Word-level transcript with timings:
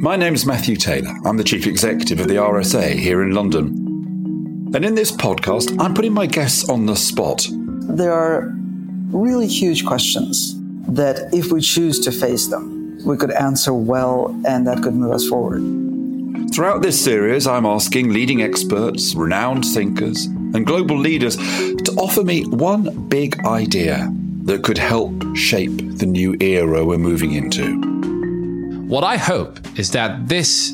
My 0.00 0.14
name 0.14 0.32
is 0.32 0.46
Matthew 0.46 0.76
Taylor. 0.76 1.12
I'm 1.24 1.36
the 1.36 1.42
Chief 1.42 1.66
Executive 1.66 2.20
of 2.20 2.28
the 2.28 2.36
RSA 2.36 2.96
here 2.96 3.24
in 3.24 3.32
London. 3.32 4.70
And 4.72 4.84
in 4.84 4.94
this 4.94 5.10
podcast, 5.10 5.76
I'm 5.80 5.92
putting 5.92 6.12
my 6.12 6.26
guests 6.26 6.68
on 6.68 6.86
the 6.86 6.94
spot. 6.94 7.48
There 7.50 8.12
are 8.12 8.54
really 9.10 9.48
huge 9.48 9.84
questions 9.84 10.54
that, 10.86 11.34
if 11.34 11.50
we 11.50 11.60
choose 11.60 11.98
to 12.04 12.12
face 12.12 12.46
them, 12.46 13.04
we 13.04 13.16
could 13.16 13.32
answer 13.32 13.74
well 13.74 14.28
and 14.46 14.68
that 14.68 14.84
could 14.84 14.94
move 14.94 15.10
us 15.10 15.26
forward. 15.26 15.62
Throughout 16.54 16.80
this 16.80 17.02
series, 17.02 17.48
I'm 17.48 17.66
asking 17.66 18.12
leading 18.12 18.40
experts, 18.40 19.16
renowned 19.16 19.64
thinkers, 19.64 20.26
and 20.26 20.64
global 20.64 20.96
leaders 20.96 21.36
to 21.36 21.94
offer 21.98 22.22
me 22.22 22.44
one 22.46 23.08
big 23.08 23.44
idea 23.44 24.08
that 24.44 24.62
could 24.62 24.78
help 24.78 25.12
shape 25.34 25.76
the 25.98 26.06
new 26.06 26.36
era 26.40 26.84
we're 26.84 26.98
moving 26.98 27.32
into. 27.32 27.87
What 28.88 29.04
I 29.04 29.18
hope 29.18 29.58
is 29.78 29.90
that 29.90 30.28
this 30.28 30.72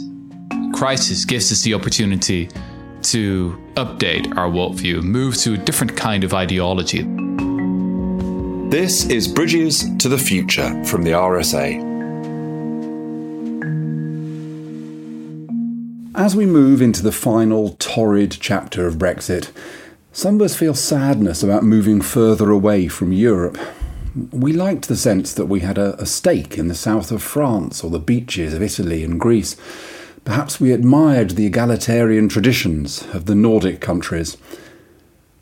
crisis 0.73 1.25
gives 1.25 1.51
us 1.51 1.63
the 1.63 1.75
opportunity 1.75 2.49
to 3.03 3.61
update 3.75 4.37
our 4.37 4.49
worldview, 4.49 5.03
move 5.03 5.37
to 5.39 5.55
a 5.55 5.57
different 5.57 5.97
kind 5.97 6.23
of 6.23 6.33
ideology. 6.33 7.03
This 8.71 9.07
is 9.07 9.27
Bridges 9.27 9.85
to 9.99 10.09
the 10.09 10.17
Future 10.17 10.85
from 10.85 11.03
the 11.03 11.11
RSA. 11.11 11.83
As 16.15 16.37
we 16.37 16.47
move 16.47 16.81
into 16.81 17.03
the 17.03 17.11
final 17.11 17.71
torrid 17.81 18.37
chapter 18.39 18.87
of 18.87 18.95
Brexit, 18.95 19.51
some 20.13 20.37
of 20.37 20.43
us 20.43 20.55
feel 20.55 20.75
sadness 20.75 21.43
about 21.43 21.65
moving 21.65 22.01
further 22.01 22.53
away 22.53 22.87
from 22.87 23.13
Europe. 23.13 23.59
We 24.31 24.53
liked 24.53 24.89
the 24.89 24.97
sense 24.97 25.35
that 25.35 25.47
we 25.47 25.61
had 25.61 25.77
a, 25.77 26.01
a, 26.01 26.07
stake 26.07 26.57
in 26.57 26.69
the 26.69 26.75
south 26.75 27.11
of 27.11 27.23
France 27.23 27.83
or 27.83 27.91
the 27.91 27.99
beaches 27.99 28.55
of 28.55 28.63
Italy 28.63 29.03
and 29.03 29.19
Greece. 29.19 29.57
Perhaps 30.25 30.61
we 30.61 30.73
admired 30.73 31.31
the 31.31 31.47
egalitarian 31.47 32.29
traditions 32.29 33.03
of 33.13 33.27
the 33.27 33.35
Nordic 33.35 33.81
countries. 33.81 34.37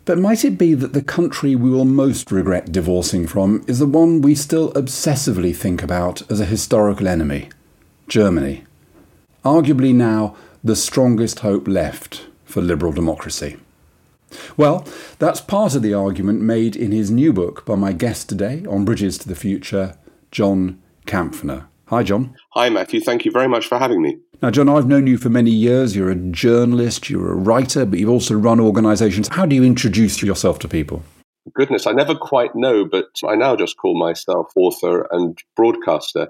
But 0.05 0.19
might 0.19 0.45
it 0.45 0.59
be 0.59 0.75
that 0.75 0.95
the 0.95 1.03
country 1.03 1.55
we 1.55 1.70
will 1.70 1.84
most 1.84 2.33
regret 2.33 2.73
divorcing 2.73 3.27
from 3.27 3.62
is 3.69 3.79
the 3.79 3.87
one 3.87 4.23
we 4.23 4.34
still 4.34 4.73
obsessively 4.73 5.55
think 5.55 5.83
about 5.83 6.29
as 6.31 6.41
a 6.41 6.47
historical 6.47 7.07
enemy 7.07 7.51
Germany? 8.09 8.64
Arguably 9.45 9.95
now 9.95 10.34
the 10.64 10.77
strongest 10.77 11.41
hope 11.41 11.69
left 11.69 12.27
for 12.45 12.62
liberal 12.62 12.92
democracy. 12.92 13.57
Well, 14.56 14.86
that's 15.19 15.41
part 15.41 15.75
of 15.75 15.83
the 15.83 15.94
argument 15.94 16.41
made 16.41 16.77
in 16.77 16.92
his 16.92 17.11
new 17.11 17.33
book 17.33 17.64
by 17.64 17.75
my 17.75 17.92
guest 17.92 18.28
today 18.28 18.64
on 18.69 18.84
Bridges 18.84 19.19
to 19.19 19.28
the 19.28 19.34
Future, 19.34 19.97
John 20.30 20.80
Kampfner. 21.06 21.66
Hi, 21.86 22.02
John. 22.02 22.34
Hi, 22.52 22.70
Matthew. 22.70 23.00
Thank 23.00 23.24
you 23.24 23.30
very 23.30 23.48
much 23.48 23.66
for 23.66 23.78
having 23.78 24.00
me. 24.00 24.19
Now, 24.41 24.50
John, 24.50 24.69
I've 24.69 24.89
known 24.89 25.06
you 25.06 25.19
for 25.19 25.28
many 25.28 25.50
years. 25.50 25.94
You're 25.94 26.11
a 26.11 26.16
journalist, 26.16 27.11
you're 27.11 27.30
a 27.30 27.36
writer, 27.36 27.84
but 27.84 27.98
you've 27.98 28.08
also 28.08 28.34
run 28.34 28.61
organisations. 28.61 29.28
How 29.28 29.47
do 29.47 29.55
you 29.55 29.62
introduce 29.62 30.22
yourself 30.22 30.58
to 30.61 30.69
people? 30.69 31.02
Goodness, 31.55 31.86
I 31.86 31.92
never 31.92 32.14
quite 32.14 32.55
know, 32.55 32.84
but 32.84 33.08
I 33.27 33.34
now 33.34 33.56
just 33.56 33.77
call 33.77 33.98
myself 33.98 34.52
author 34.56 35.06
and 35.11 35.39
broadcaster. 35.55 36.28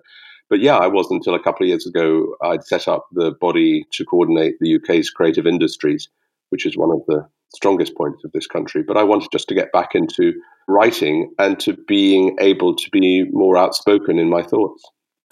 But 0.51 0.61
yeah, 0.61 0.77
I 0.77 0.89
was 0.89 1.07
until 1.11 1.35
a 1.35 1.43
couple 1.43 1.65
of 1.65 1.69
years 1.69 1.87
ago. 1.87 2.35
I'd 2.43 2.65
set 2.65 2.89
up 2.89 3.07
the 3.13 3.31
body 3.31 3.87
to 3.93 4.05
coordinate 4.05 4.59
the 4.61 4.77
UK's 4.77 5.11
creative 5.11 5.47
industries, 5.47 6.09
which 6.51 6.67
is 6.67 6.77
one 6.77 6.91
of 6.91 7.03
the 7.07 7.27
strongest 7.55 7.95
points 7.97 8.25
of 8.25 8.33
this 8.33 8.47
country. 8.47 8.83
But 8.83 8.97
I 8.97 9.03
wanted 9.03 9.29
just 9.33 9.49
to 9.49 9.55
get 9.55 9.73
back 9.73 9.95
into 9.95 10.33
writing 10.69 11.33
and 11.39 11.59
to 11.61 11.77
being 11.89 12.37
able 12.41 12.75
to 12.77 12.91
be 12.91 13.25
more 13.31 13.57
outspoken 13.57 14.19
in 14.19 14.29
my 14.29 14.43
thoughts. 14.43 14.83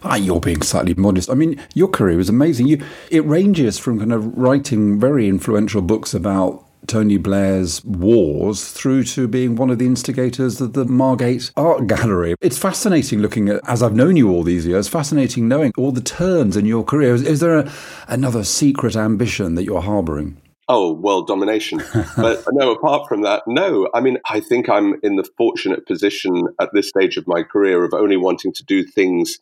Ah, 0.02 0.16
you're 0.16 0.40
being 0.40 0.62
slightly 0.62 0.94
modest. 0.94 1.28
I 1.28 1.34
mean, 1.34 1.60
your 1.74 1.88
career 1.88 2.18
is 2.18 2.30
amazing. 2.30 2.68
You, 2.68 2.82
it 3.10 3.24
ranges 3.26 3.78
from 3.78 3.98
kind 3.98 4.12
of 4.12 4.36
writing 4.36 4.98
very 4.98 5.28
influential 5.28 5.82
books 5.82 6.14
about 6.14 6.64
Tony 6.86 7.18
Blair's 7.18 7.84
wars 7.84 8.72
through 8.72 9.04
to 9.04 9.28
being 9.28 9.56
one 9.56 9.68
of 9.68 9.78
the 9.78 9.84
instigators 9.84 10.60
of 10.60 10.72
the 10.72 10.86
Margate 10.86 11.52
Art 11.56 11.86
Gallery. 11.86 12.34
It's 12.40 12.58
fascinating 12.58 13.20
looking 13.20 13.50
at, 13.50 13.60
as 13.68 13.82
I've 13.82 13.94
known 13.94 14.16
you 14.16 14.30
all 14.30 14.42
these 14.42 14.66
years, 14.66 14.88
fascinating 14.88 15.46
knowing 15.48 15.72
all 15.76 15.92
the 15.92 16.00
turns 16.00 16.56
in 16.56 16.64
your 16.64 16.82
career. 16.82 17.14
Is, 17.14 17.22
is 17.22 17.40
there 17.40 17.58
a, 17.58 17.72
another 18.08 18.42
secret 18.42 18.96
ambition 18.96 19.54
that 19.56 19.64
you're 19.64 19.82
harbouring? 19.82 20.40
Oh, 20.70 20.92
world 20.92 21.26
domination. 21.26 21.82
but 22.16 22.44
no, 22.52 22.70
apart 22.70 23.08
from 23.08 23.22
that, 23.22 23.42
no. 23.46 23.90
I 23.92 24.00
mean, 24.00 24.18
I 24.30 24.40
think 24.40 24.68
I'm 24.68 24.94
in 25.02 25.16
the 25.16 25.28
fortunate 25.36 25.86
position 25.86 26.44
at 26.60 26.70
this 26.72 26.88
stage 26.88 27.16
of 27.16 27.26
my 27.26 27.42
career 27.42 27.84
of 27.84 27.92
only 27.92 28.16
wanting 28.16 28.52
to 28.54 28.64
do 28.64 28.84
things 28.84 29.38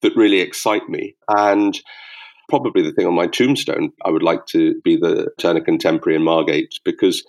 that 0.00 0.16
really 0.16 0.40
excite 0.40 0.88
me. 0.88 1.14
And 1.28 1.78
probably 2.48 2.82
the 2.82 2.92
thing 2.92 3.06
on 3.06 3.14
my 3.14 3.26
tombstone, 3.26 3.92
I 4.04 4.10
would 4.10 4.22
like 4.22 4.46
to 4.46 4.80
be 4.82 4.96
the 4.96 5.28
Turner 5.38 5.60
Contemporary 5.60 6.16
in 6.16 6.22
Margate 6.22 6.74
because 6.84 7.22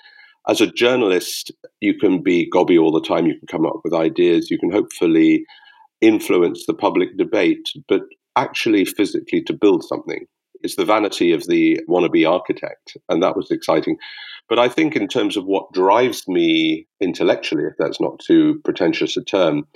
as 0.48 0.62
a 0.62 0.68
journalist, 0.68 1.52
you 1.82 1.98
can 1.98 2.24
be 2.24 2.50
gobby 2.50 2.78
all 2.78 2.92
the 2.92 3.02
time, 3.02 3.26
you 3.26 3.38
can 3.38 3.48
come 3.48 3.66
up 3.66 3.82
with 3.84 3.94
ideas, 3.94 4.50
you 4.50 4.58
can 4.58 4.72
hopefully 4.72 5.46
influence 6.02 6.66
the 6.66 6.74
public 6.74 7.18
debate, 7.18 7.70
but 7.88 8.02
actually 8.36 8.84
physically 8.86 9.42
to 9.44 9.54
build 9.54 9.84
something 9.84 10.26
it's 10.64 10.76
the 10.76 10.86
vanity 10.86 11.32
of 11.34 11.46
the 11.48 11.80
wannabe 11.90 12.30
architect, 12.30 12.98
and 13.10 13.22
that 13.22 13.36
was 13.36 13.52
exciting. 13.52 13.98
But 14.50 14.60
I 14.60 14.68
think, 14.70 14.96
in 14.96 15.08
terms 15.08 15.38
of 15.38 15.46
what 15.46 15.72
drives 15.74 16.28
me 16.28 16.88
intellectually, 17.00 17.66
if 17.66 17.74
that's 17.78 18.02
not 18.02 18.20
too 18.20 18.60
pretentious 18.64 19.16
a 19.18 19.24
term, 19.24 19.68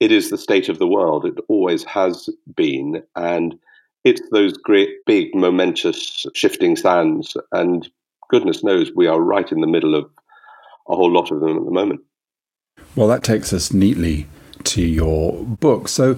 it 0.00 0.12
is 0.12 0.30
the 0.30 0.38
state 0.38 0.68
of 0.68 0.78
the 0.78 0.86
world. 0.86 1.24
It 1.24 1.34
always 1.48 1.84
has 1.84 2.28
been, 2.54 3.02
and 3.16 3.54
it's 4.04 4.22
those 4.30 4.52
great, 4.54 4.90
big, 5.06 5.34
momentous, 5.34 6.26
shifting 6.34 6.76
sands. 6.76 7.36
And 7.52 7.88
goodness 8.30 8.64
knows, 8.64 8.90
we 8.94 9.06
are 9.06 9.20
right 9.20 9.50
in 9.50 9.60
the 9.60 9.66
middle 9.66 9.94
of 9.94 10.10
a 10.88 10.96
whole 10.96 11.12
lot 11.12 11.30
of 11.30 11.40
them 11.40 11.56
at 11.56 11.64
the 11.64 11.70
moment. 11.70 12.00
Well, 12.96 13.08
that 13.08 13.22
takes 13.22 13.52
us 13.52 13.72
neatly 13.72 14.26
to 14.64 14.82
your 14.82 15.44
book. 15.44 15.88
So, 15.88 16.14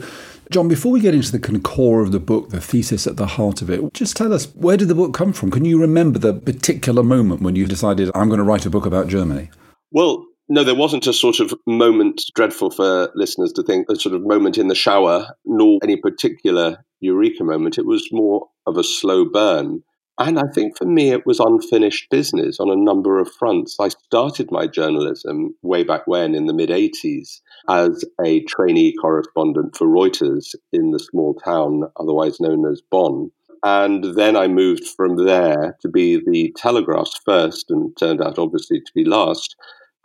John, 0.50 0.68
before 0.68 0.92
we 0.92 1.00
get 1.00 1.14
into 1.14 1.32
the 1.32 1.38
kind 1.38 1.56
of 1.56 1.62
core 1.62 2.02
of 2.02 2.12
the 2.12 2.20
book, 2.20 2.50
the 2.50 2.60
thesis 2.60 3.06
at 3.06 3.16
the 3.16 3.26
heart 3.26 3.62
of 3.62 3.70
it, 3.70 3.92
just 3.94 4.16
tell 4.16 4.32
us 4.32 4.46
where 4.54 4.76
did 4.76 4.88
the 4.88 4.94
book 4.94 5.14
come 5.14 5.32
from? 5.32 5.50
Can 5.50 5.64
you 5.64 5.80
remember 5.80 6.18
the 6.18 6.34
particular 6.34 7.02
moment 7.02 7.42
when 7.42 7.56
you 7.56 7.66
decided, 7.66 8.10
I'm 8.14 8.28
going 8.28 8.38
to 8.38 8.44
write 8.44 8.66
a 8.66 8.70
book 8.70 8.86
about 8.86 9.08
Germany? 9.08 9.50
Well, 9.90 10.26
no, 10.48 10.62
there 10.62 10.74
wasn't 10.74 11.06
a 11.06 11.12
sort 11.12 11.40
of 11.40 11.54
moment 11.66 12.22
dreadful 12.34 12.70
for 12.70 13.10
listeners 13.14 13.52
to 13.54 13.62
think, 13.62 13.88
a 13.88 13.96
sort 13.96 14.14
of 14.14 14.22
moment 14.22 14.58
in 14.58 14.68
the 14.68 14.74
shower, 14.74 15.34
nor 15.46 15.78
any 15.82 15.96
particular 15.96 16.84
eureka 17.00 17.44
moment. 17.44 17.78
It 17.78 17.86
was 17.86 18.08
more 18.12 18.48
of 18.66 18.76
a 18.76 18.84
slow 18.84 19.24
burn. 19.24 19.82
And 20.18 20.38
I 20.38 20.44
think 20.54 20.78
for 20.78 20.84
me, 20.84 21.10
it 21.10 21.26
was 21.26 21.40
unfinished 21.40 22.08
business 22.08 22.60
on 22.60 22.70
a 22.70 22.76
number 22.76 23.18
of 23.18 23.32
fronts. 23.32 23.76
I 23.80 23.88
started 23.88 24.52
my 24.52 24.68
journalism 24.68 25.56
way 25.62 25.82
back 25.82 26.06
when 26.06 26.36
in 26.36 26.46
the 26.46 26.54
mid 26.54 26.70
80s 26.70 27.40
as 27.68 28.04
a 28.24 28.44
trainee 28.44 28.94
correspondent 29.00 29.76
for 29.76 29.88
Reuters 29.88 30.54
in 30.72 30.92
the 30.92 31.00
small 31.00 31.34
town, 31.34 31.82
otherwise 31.98 32.38
known 32.38 32.64
as 32.70 32.80
Bonn. 32.80 33.32
And 33.64 34.14
then 34.14 34.36
I 34.36 34.46
moved 34.46 34.86
from 34.86 35.24
there 35.24 35.76
to 35.80 35.88
be 35.88 36.16
the 36.24 36.54
Telegraph's 36.56 37.18
first, 37.24 37.70
and 37.70 37.96
turned 37.96 38.22
out 38.22 38.38
obviously 38.38 38.78
to 38.78 38.92
be 38.94 39.04
last, 39.04 39.56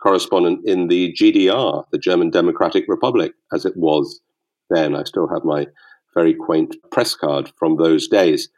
correspondent 0.02 0.60
in 0.64 0.88
the 0.88 1.12
GDR, 1.12 1.84
the 1.92 1.98
German 1.98 2.30
Democratic 2.30 2.84
Republic, 2.88 3.32
as 3.52 3.64
it 3.64 3.76
was 3.76 4.20
then. 4.70 4.96
I 4.96 5.04
still 5.04 5.28
have 5.28 5.44
my 5.44 5.66
very 6.14 6.34
quaint 6.34 6.74
press 6.90 7.14
card 7.14 7.52
from 7.58 7.76
those 7.76 8.08
days. 8.08 8.48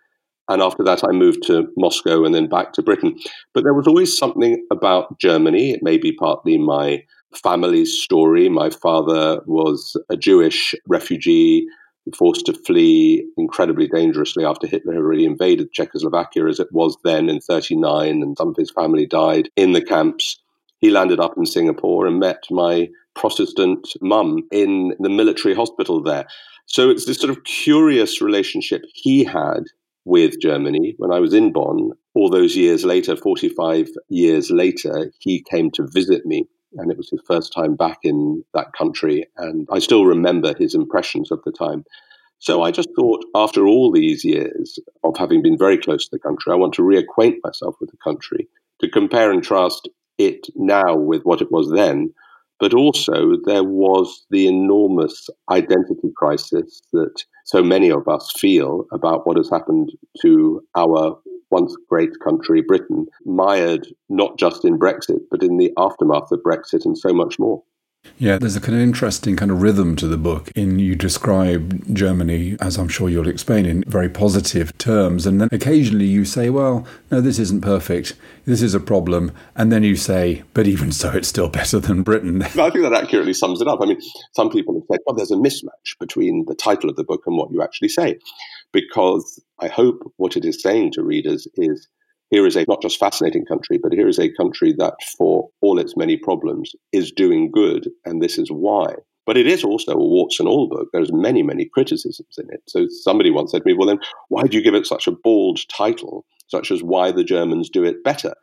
And 0.52 0.62
after 0.62 0.84
that, 0.84 1.02
I 1.02 1.12
moved 1.12 1.42
to 1.44 1.66
Moscow 1.76 2.24
and 2.24 2.34
then 2.34 2.46
back 2.46 2.74
to 2.74 2.82
Britain. 2.82 3.18
But 3.54 3.64
there 3.64 3.74
was 3.74 3.86
always 3.86 4.16
something 4.16 4.64
about 4.70 5.18
Germany. 5.18 5.70
It 5.70 5.82
may 5.82 5.96
be 5.96 6.12
partly 6.12 6.58
my 6.58 7.04
family's 7.34 7.98
story. 8.02 8.48
My 8.50 8.68
father 8.68 9.40
was 9.46 9.96
a 10.10 10.16
Jewish 10.16 10.74
refugee 10.86 11.66
forced 12.16 12.46
to 12.46 12.52
flee 12.52 13.24
incredibly 13.38 13.86
dangerously 13.86 14.44
after 14.44 14.66
Hitler 14.66 14.92
had 14.92 15.02
already 15.02 15.24
invaded 15.24 15.72
Czechoslovakia 15.72 16.46
as 16.48 16.58
it 16.58 16.68
was 16.72 16.96
then 17.04 17.28
in 17.28 17.40
39, 17.40 18.22
and 18.22 18.36
some 18.36 18.48
of 18.48 18.56
his 18.56 18.72
family 18.72 19.06
died 19.06 19.48
in 19.56 19.72
the 19.72 19.80
camps. 19.82 20.38
He 20.80 20.90
landed 20.90 21.20
up 21.20 21.34
in 21.36 21.46
Singapore 21.46 22.06
and 22.06 22.18
met 22.18 22.42
my 22.50 22.88
Protestant 23.14 23.88
mum 24.00 24.42
in 24.50 24.94
the 24.98 25.08
military 25.08 25.54
hospital 25.54 26.02
there. 26.02 26.26
So 26.66 26.90
it's 26.90 27.06
this 27.06 27.18
sort 27.18 27.30
of 27.30 27.44
curious 27.44 28.20
relationship 28.20 28.82
he 28.94 29.22
had 29.22 29.64
with 30.04 30.40
Germany 30.40 30.94
when 30.98 31.12
I 31.12 31.20
was 31.20 31.34
in 31.34 31.52
Bonn. 31.52 31.92
All 32.14 32.28
those 32.28 32.56
years 32.56 32.84
later, 32.84 33.16
45 33.16 33.88
years 34.08 34.50
later, 34.50 35.12
he 35.20 35.42
came 35.42 35.70
to 35.72 35.86
visit 35.86 36.26
me 36.26 36.46
and 36.74 36.90
it 36.90 36.96
was 36.96 37.10
his 37.10 37.20
first 37.26 37.52
time 37.52 37.76
back 37.76 37.98
in 38.02 38.44
that 38.54 38.72
country. 38.72 39.26
And 39.36 39.68
I 39.70 39.78
still 39.78 40.06
remember 40.06 40.54
his 40.58 40.74
impressions 40.74 41.30
of 41.30 41.40
the 41.44 41.52
time. 41.52 41.84
So 42.38 42.62
I 42.62 42.70
just 42.72 42.88
thought, 42.96 43.24
after 43.34 43.66
all 43.66 43.92
these 43.92 44.24
years 44.24 44.78
of 45.04 45.16
having 45.16 45.42
been 45.42 45.58
very 45.58 45.78
close 45.78 46.04
to 46.04 46.16
the 46.16 46.18
country, 46.18 46.52
I 46.52 46.56
want 46.56 46.74
to 46.74 46.82
reacquaint 46.82 47.36
myself 47.44 47.76
with 47.80 47.90
the 47.90 47.98
country, 48.02 48.48
to 48.80 48.90
compare 48.90 49.30
and 49.30 49.44
trust 49.44 49.88
it 50.18 50.48
now 50.56 50.96
with 50.96 51.22
what 51.22 51.40
it 51.40 51.52
was 51.52 51.70
then. 51.70 52.12
But 52.58 52.74
also, 52.74 53.36
there 53.44 53.64
was 53.64 54.24
the 54.30 54.48
enormous 54.48 55.28
identity 55.50 56.10
crisis 56.16 56.80
that 56.92 57.24
so 57.44 57.62
many 57.62 57.90
of 57.90 58.08
us 58.08 58.32
feel 58.38 58.86
about 58.92 59.26
what 59.26 59.36
has 59.36 59.50
happened 59.50 59.92
to 60.20 60.62
our 60.76 61.18
once 61.50 61.76
great 61.88 62.18
country, 62.24 62.62
Britain, 62.62 63.06
mired 63.26 63.86
not 64.08 64.38
just 64.38 64.64
in 64.64 64.78
Brexit, 64.78 65.20
but 65.30 65.42
in 65.42 65.58
the 65.58 65.70
aftermath 65.76 66.32
of 66.32 66.40
Brexit 66.42 66.84
and 66.84 66.96
so 66.96 67.12
much 67.12 67.38
more. 67.38 67.62
Yeah, 68.22 68.38
there's 68.38 68.54
a 68.54 68.60
kind 68.60 68.76
of 68.76 68.82
interesting 68.82 69.34
kind 69.34 69.50
of 69.50 69.62
rhythm 69.62 69.96
to 69.96 70.06
the 70.06 70.16
book. 70.16 70.52
In 70.54 70.78
you 70.78 70.94
describe 70.94 71.92
Germany, 71.92 72.56
as 72.60 72.78
I'm 72.78 72.86
sure 72.86 73.08
you'll 73.08 73.26
explain, 73.26 73.66
in 73.66 73.82
very 73.88 74.08
positive 74.08 74.78
terms, 74.78 75.26
and 75.26 75.40
then 75.40 75.48
occasionally 75.50 76.04
you 76.04 76.24
say, 76.24 76.48
"Well, 76.48 76.86
no, 77.10 77.20
this 77.20 77.40
isn't 77.40 77.62
perfect. 77.62 78.14
This 78.44 78.62
is 78.62 78.74
a 78.74 78.80
problem," 78.80 79.32
and 79.56 79.72
then 79.72 79.82
you 79.82 79.96
say, 79.96 80.44
"But 80.54 80.68
even 80.68 80.92
so, 80.92 81.10
it's 81.10 81.26
still 81.26 81.48
better 81.48 81.80
than 81.80 82.04
Britain." 82.04 82.42
I 82.44 82.70
think 82.70 82.82
that 82.82 82.92
accurately 82.94 83.34
sums 83.34 83.60
it 83.60 83.66
up. 83.66 83.80
I 83.82 83.86
mean, 83.86 84.00
some 84.36 84.50
people 84.50 84.74
have 84.74 84.84
said, 84.88 85.00
"Well, 85.04 85.16
there's 85.16 85.32
a 85.32 85.34
mismatch 85.34 85.98
between 85.98 86.44
the 86.46 86.54
title 86.54 86.90
of 86.90 86.94
the 86.94 87.02
book 87.02 87.22
and 87.26 87.36
what 87.36 87.50
you 87.50 87.60
actually 87.60 87.88
say," 87.88 88.20
because 88.72 89.42
I 89.58 89.66
hope 89.66 90.00
what 90.16 90.36
it 90.36 90.44
is 90.44 90.62
saying 90.62 90.92
to 90.92 91.02
readers 91.02 91.48
is 91.56 91.88
here 92.32 92.46
is 92.46 92.56
a 92.56 92.64
not 92.66 92.80
just 92.80 92.98
fascinating 92.98 93.44
country, 93.44 93.78
but 93.80 93.92
here 93.92 94.08
is 94.08 94.18
a 94.18 94.32
country 94.32 94.74
that, 94.78 94.94
for 95.18 95.50
all 95.60 95.78
its 95.78 95.96
many 95.98 96.16
problems, 96.16 96.72
is 96.90 97.12
doing 97.12 97.50
good, 97.50 97.90
and 98.06 98.22
this 98.22 98.38
is 98.38 98.48
why. 98.50 98.94
But 99.26 99.36
it 99.36 99.46
is 99.46 99.62
also 99.62 99.92
a 99.92 99.96
warts 99.96 100.40
and 100.40 100.48
all 100.48 100.66
book. 100.66 100.88
There's 100.92 101.12
many, 101.12 101.42
many 101.42 101.66
criticisms 101.66 102.34
in 102.38 102.46
it. 102.50 102.62
So 102.66 102.86
somebody 102.88 103.30
once 103.30 103.52
said 103.52 103.62
to 103.62 103.66
me, 103.66 103.74
"Well, 103.74 103.86
then 103.86 104.00
why 104.30 104.44
do 104.44 104.56
you 104.56 104.62
give 104.62 104.74
it 104.74 104.86
such 104.86 105.06
a 105.06 105.12
bald 105.12 105.60
title, 105.68 106.24
such 106.48 106.70
as 106.70 106.82
Why 106.82 107.12
the 107.12 107.22
Germans 107.22 107.68
Do 107.68 107.84
It 107.84 108.02
Better?" 108.02 108.34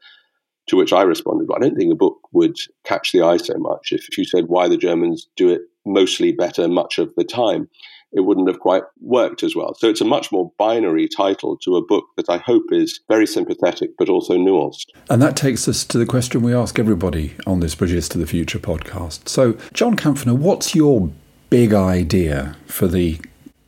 To 0.68 0.78
which 0.78 0.94
I 0.94 1.02
responded, 1.02 1.50
well, 1.50 1.58
I 1.58 1.62
don't 1.62 1.76
think 1.76 1.92
a 1.92 1.96
book 1.96 2.20
would 2.32 2.56
catch 2.84 3.12
the 3.12 3.24
eye 3.24 3.38
so 3.38 3.56
much 3.58 3.92
if 3.92 4.16
you 4.20 4.24
said 4.24 4.50
why 4.50 4.68
the 4.68 4.78
Germans 4.78 5.28
do 5.36 5.50
it 5.50 5.62
mostly 5.84 6.32
better 6.32 6.68
much 6.68 7.00
of 7.00 7.12
the 7.16 7.24
time 7.24 7.68
it 8.12 8.22
wouldn't 8.22 8.48
have 8.48 8.60
quite 8.60 8.84
worked 9.02 9.44
as 9.44 9.56
well. 9.56 9.74
So 9.76 9.90
it's 9.90 10.02
a 10.02 10.06
much 10.06 10.32
more 10.32 10.52
binary 10.58 11.08
title 11.08 11.58
to 11.64 11.76
a 11.76 11.86
book 11.86 12.06
that 12.18 12.30
I 12.30 12.38
hope 12.38 12.64
is 12.72 13.00
very 13.08 13.28
sympathetic 13.28 13.92
but 13.98 14.10
also 14.10 14.36
nuanced. 14.36 14.88
And 15.10 15.22
that 15.22 15.36
takes 15.36 15.68
us 15.68 15.84
to 15.86 15.98
the 15.98 16.06
question 16.06 16.42
we 16.42 16.54
ask 16.54 16.80
everybody 16.80 17.36
on 17.46 17.60
this 17.60 17.76
Bridges 17.76 18.10
to 18.10 18.18
the 18.18 18.28
Future 18.28 18.60
podcast. 18.60 19.30
So, 19.30 19.54
John 19.74 19.96
Kampfner, 19.96 20.38
what's 20.38 20.76
your 20.76 21.12
big 21.50 21.74
idea 21.74 22.56
for 22.66 22.88
the 22.88 23.20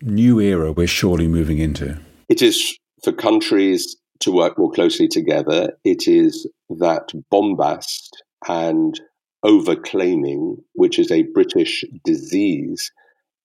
new 0.02 0.40
era 0.40 0.72
we're 0.72 0.88
surely 0.88 1.28
moving 1.28 1.60
into? 1.60 2.00
It 2.30 2.42
is 2.42 2.78
for 3.04 3.12
countries 3.12 3.96
to 4.22 4.32
work 4.32 4.58
more 4.58 4.72
closely 4.72 5.08
together. 5.08 5.74
It 5.84 6.08
is 6.08 6.48
that 6.70 7.10
bombast 7.30 8.24
and 8.48 9.00
overclaiming, 9.44 10.58
which 10.74 11.00
is 11.00 11.12
a 11.12 11.24
British 11.34 11.84
disease, 12.04 12.92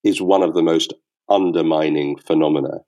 is 0.03 0.21
one 0.21 0.43
of 0.43 0.53
the 0.53 0.63
most 0.63 0.93
undermining 1.29 2.17
phenomena. 2.17 2.79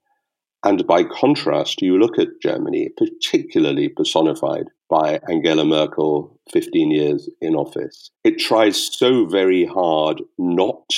And 0.62 0.86
by 0.86 1.04
contrast, 1.04 1.80
you 1.80 1.98
look 1.98 2.18
at 2.18 2.40
Germany, 2.42 2.90
particularly 2.96 3.88
personified 3.88 4.66
by 4.90 5.20
Angela 5.28 5.64
Merkel, 5.64 6.38
15 6.52 6.90
years 6.90 7.30
in 7.40 7.54
office. 7.54 8.10
It 8.24 8.38
tries 8.38 8.96
so 8.96 9.24
very 9.24 9.64
hard 9.64 10.22
not 10.38 10.90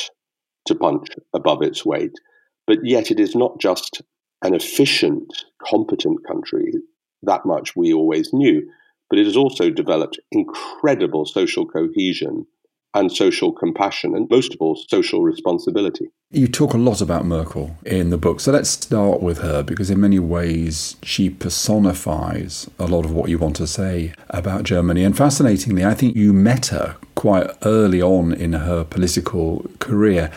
to 0.67 0.75
punch 0.75 1.09
above 1.33 1.63
its 1.63 1.85
weight, 1.85 2.15
but 2.67 2.79
yet 2.83 3.11
it 3.11 3.21
is 3.21 3.35
not 3.35 3.61
just 3.61 4.03
an 4.43 4.55
efficient, 4.55 5.45
competent 5.65 6.27
country. 6.27 6.73
That 7.23 7.47
much 7.47 7.77
we 7.77 7.93
always 7.93 8.33
knew, 8.33 8.69
but 9.09 9.19
it 9.19 9.27
has 9.27 9.37
also 9.37 9.71
developed 9.71 10.19
incredible 10.33 11.25
social 11.25 11.67
cohesion 11.67 12.47
and 12.95 13.11
social 13.11 13.53
compassion, 13.53 14.15
and 14.15 14.29
most 14.31 14.55
of 14.55 14.61
all, 14.61 14.77
social 14.77 15.23
responsibility. 15.23 16.11
You 16.31 16.47
talk 16.47 16.75
a 16.75 16.79
lot 16.79 17.01
about 17.01 17.25
Merkel 17.25 17.77
in 17.85 18.11
the 18.11 18.19
book, 18.19 18.41
so 18.41 18.53
let's 18.53 18.71
start 18.71 19.23
with 19.23 19.39
her 19.39 19.63
because, 19.63 19.91
in 19.91 20.01
many 20.01 20.19
ways, 20.19 20.97
she 21.03 21.31
personifies 21.31 22.69
a 22.79 22.87
lot 22.87 23.05
of 23.05 23.13
what 23.13 23.31
you 23.31 23.39
want 23.39 23.57
to 23.57 23.67
say 23.67 24.15
about 24.31 24.65
Germany. 24.65 25.05
And 25.05 25.17
fascinatingly, 25.17 25.85
I 25.85 25.95
think 25.95 26.17
you 26.17 26.33
met 26.33 26.67
her 26.67 26.97
quite 27.15 27.49
early 27.63 28.03
on 28.03 28.33
in 28.33 28.53
her 28.55 28.85
political 28.85 29.65
career 29.79 30.31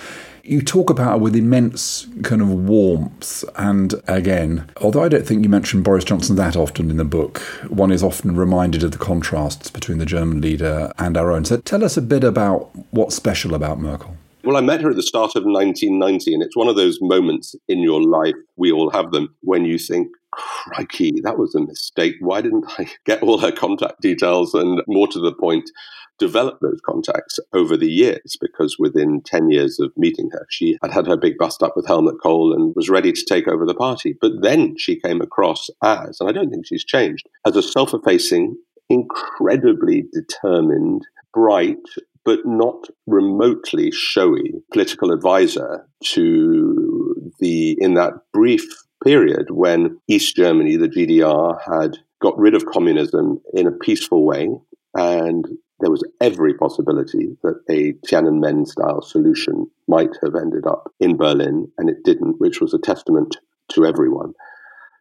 you 0.46 0.62
talk 0.62 0.90
about 0.90 1.12
her 1.12 1.18
with 1.18 1.36
immense 1.36 2.08
kind 2.24 2.42
of 2.42 2.50
warmth. 2.50 3.44
And 3.56 3.96
again, 4.08 4.70
although 4.82 5.04
I 5.04 5.10
don't 5.10 5.26
think 5.26 5.44
you 5.44 5.50
mention 5.50 5.82
Boris 5.82 6.04
Johnson 6.04 6.36
that 6.36 6.56
often 6.56 6.92
in 6.92 6.98
the 6.98 7.06
book, 7.06 7.40
one 7.68 7.92
is 7.92 8.04
often 8.04 8.36
reminded 8.36 8.84
of 8.84 8.92
the 8.92 8.98
contrasts 8.98 9.72
between 9.72 9.98
the 9.98 10.06
German 10.06 10.42
leader 10.42 10.92
and 11.00 11.18
our 11.18 11.32
own. 11.32 11.46
So 11.46 11.58
tell 11.58 11.84
us 11.84 11.98
a 11.98 12.02
bit 12.02 12.24
about 12.24 12.70
what's 12.92 13.16
special 13.16 13.56
about 13.56 13.80
Merkel. 13.80 14.16
Well, 14.44 14.58
I 14.58 14.62
met 14.62 14.82
her 14.82 14.92
at 14.92 14.96
the 14.96 15.02
start 15.02 15.36
of 15.36 15.44
1990, 15.44 16.32
and 16.32 16.44
it's 16.44 16.56
one 16.56 16.68
of 16.68 16.76
those 16.76 17.00
moments 17.02 17.56
in 17.68 17.80
your 17.80 18.04
life, 18.04 18.36
we 18.56 18.72
all 18.72 18.92
have 18.92 19.12
them, 19.12 19.36
when 19.42 19.66
you 19.66 19.80
think, 19.80 20.08
crikey, 20.30 21.20
that 21.24 21.40
was 21.40 21.56
a 21.56 21.62
mistake. 21.62 22.14
Why 22.20 22.42
didn't 22.42 22.66
I 22.78 22.88
get 23.06 23.24
all 23.24 23.40
her 23.40 23.52
contact 23.52 24.02
details? 24.02 24.54
And 24.54 24.84
more 24.88 25.08
to 25.08 25.20
the 25.20 25.34
point, 25.34 25.72
developed 26.18 26.62
those 26.62 26.80
contacts 26.86 27.40
over 27.54 27.76
the 27.76 27.92
years 27.92 28.38
because 28.40 28.78
within 28.80 29.22
10 29.26 29.50
years 29.50 29.80
of 29.80 29.92
meeting 29.98 30.30
her, 30.32 30.46
she 30.50 30.78
had 30.82 30.92
had 30.92 31.08
her 31.08 31.18
big 31.18 31.38
bust 31.38 31.62
up 31.62 31.74
with 31.76 31.88
Helmut 31.88 32.16
Kohl 32.22 32.54
and 32.54 32.74
was 32.76 32.90
ready 32.90 33.12
to 33.12 33.26
take 33.26 33.48
over 33.48 33.66
the 33.66 33.74
party. 33.74 34.16
But 34.20 34.42
then 34.42 34.76
she 34.78 35.00
came 35.00 35.22
across 35.22 35.70
as, 35.84 36.18
and 36.20 36.30
I 36.30 36.34
don't 36.34 36.50
think 36.50 36.66
she's 36.66 36.86
changed, 36.86 37.28
as 37.46 37.56
a 37.56 37.62
self 37.62 37.94
effacing, 37.94 38.56
incredibly 38.90 40.06
determined, 40.14 41.06
bright, 41.34 41.78
but 42.24 42.40
not 42.46 42.88
remotely 43.06 43.92
showy 43.92 44.54
political 44.72 45.12
advisor 45.12 45.88
to 46.04 47.32
the, 47.40 47.78
in 47.80 47.94
that 47.96 48.14
brief 48.34 48.66
period 49.04 49.52
when 49.52 50.00
East 50.08 50.36
Germany, 50.36 50.78
the 50.78 50.90
GDR, 50.90 51.60
had 51.66 51.98
got 52.22 52.38
rid 52.38 52.56
of 52.56 52.66
communism 52.66 53.40
in 53.54 53.68
a 53.68 53.72
peaceful 53.72 54.26
way 54.26 54.50
and 54.96 55.46
there 55.80 55.92
was 55.92 56.04
every 56.22 56.54
possibility 56.54 57.38
that 57.44 57.60
a 57.69 57.94
Tiananmen 58.07 58.66
style 58.68 59.01
solution 59.01 59.68
might 59.88 60.16
have 60.24 60.36
ended 60.36 60.66
up 60.66 60.92
in 61.00 61.18
Berlin, 61.18 61.72
and 61.77 61.89
it 61.89 62.04
didn't, 62.04 62.39
which 62.39 62.62
was 62.62 62.74
a 62.74 62.80
testament 62.80 63.38
to 63.74 63.86
everyone. 63.86 64.33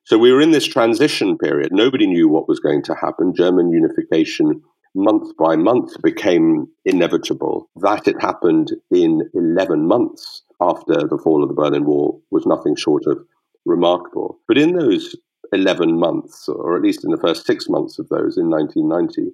So 0.04 0.18
we 0.18 0.32
were 0.32 0.40
in 0.40 0.50
this 0.50 0.66
transition 0.66 1.38
period. 1.38 1.72
Nobody 1.72 2.06
knew 2.06 2.28
what 2.28 2.48
was 2.48 2.60
going 2.60 2.82
to 2.84 2.94
happen. 2.94 3.34
German 3.34 3.70
unification, 3.70 4.60
month 4.94 5.34
by 5.38 5.56
month, 5.56 6.00
became 6.02 6.66
inevitable. 6.84 7.70
That 7.76 8.06
it 8.06 8.20
happened 8.20 8.72
in 8.90 9.30
11 9.34 9.86
months 9.86 10.42
after 10.60 11.06
the 11.06 11.18
fall 11.22 11.42
of 11.42 11.48
the 11.48 11.54
Berlin 11.54 11.84
Wall 11.84 12.22
was 12.30 12.46
nothing 12.46 12.76
short 12.76 13.04
of 13.06 13.24
remarkable. 13.64 14.38
But 14.46 14.58
in 14.58 14.76
those 14.76 15.16
11 15.52 15.98
months, 15.98 16.48
or 16.48 16.76
at 16.76 16.82
least 16.82 17.04
in 17.04 17.10
the 17.10 17.16
first 17.16 17.46
six 17.46 17.69
months 17.69 17.98
of 17.98 18.08
those 18.08 18.36
in 18.36 18.50
1990, 18.50 19.32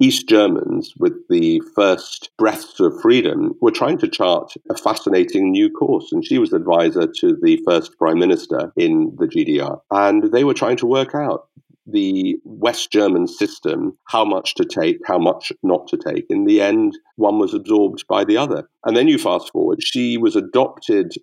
East 0.00 0.28
Germans, 0.28 0.92
with 0.98 1.14
the 1.28 1.60
first 1.74 2.30
breaths 2.36 2.80
of 2.80 3.00
freedom, 3.00 3.54
were 3.60 3.70
trying 3.70 3.98
to 3.98 4.08
chart 4.08 4.52
a 4.70 4.76
fascinating 4.76 5.50
new 5.50 5.70
course. 5.70 6.10
And 6.12 6.24
she 6.24 6.38
was 6.38 6.52
advisor 6.52 7.06
to 7.20 7.38
the 7.40 7.60
first 7.66 7.96
prime 7.98 8.18
minister 8.18 8.72
in 8.76 9.14
the 9.18 9.26
GDR. 9.26 9.80
And 9.90 10.32
they 10.32 10.44
were 10.44 10.54
trying 10.54 10.76
to 10.78 10.86
work 10.86 11.14
out 11.14 11.48
the 11.86 12.36
West 12.44 12.90
German 12.90 13.26
system, 13.26 13.96
how 14.06 14.24
much 14.24 14.54
to 14.54 14.64
take, 14.64 14.98
how 15.04 15.18
much 15.18 15.52
not 15.62 15.86
to 15.88 15.96
take. 15.96 16.26
In 16.30 16.44
the 16.44 16.60
end, 16.60 16.98
one 17.16 17.38
was 17.38 17.54
absorbed 17.54 18.06
by 18.08 18.24
the 18.24 18.36
other. 18.36 18.68
And 18.84 18.96
then 18.96 19.08
you 19.08 19.18
fast 19.18 19.50
forward, 19.52 19.82
she 19.82 20.18
was 20.18 20.36
adopted 20.36 21.14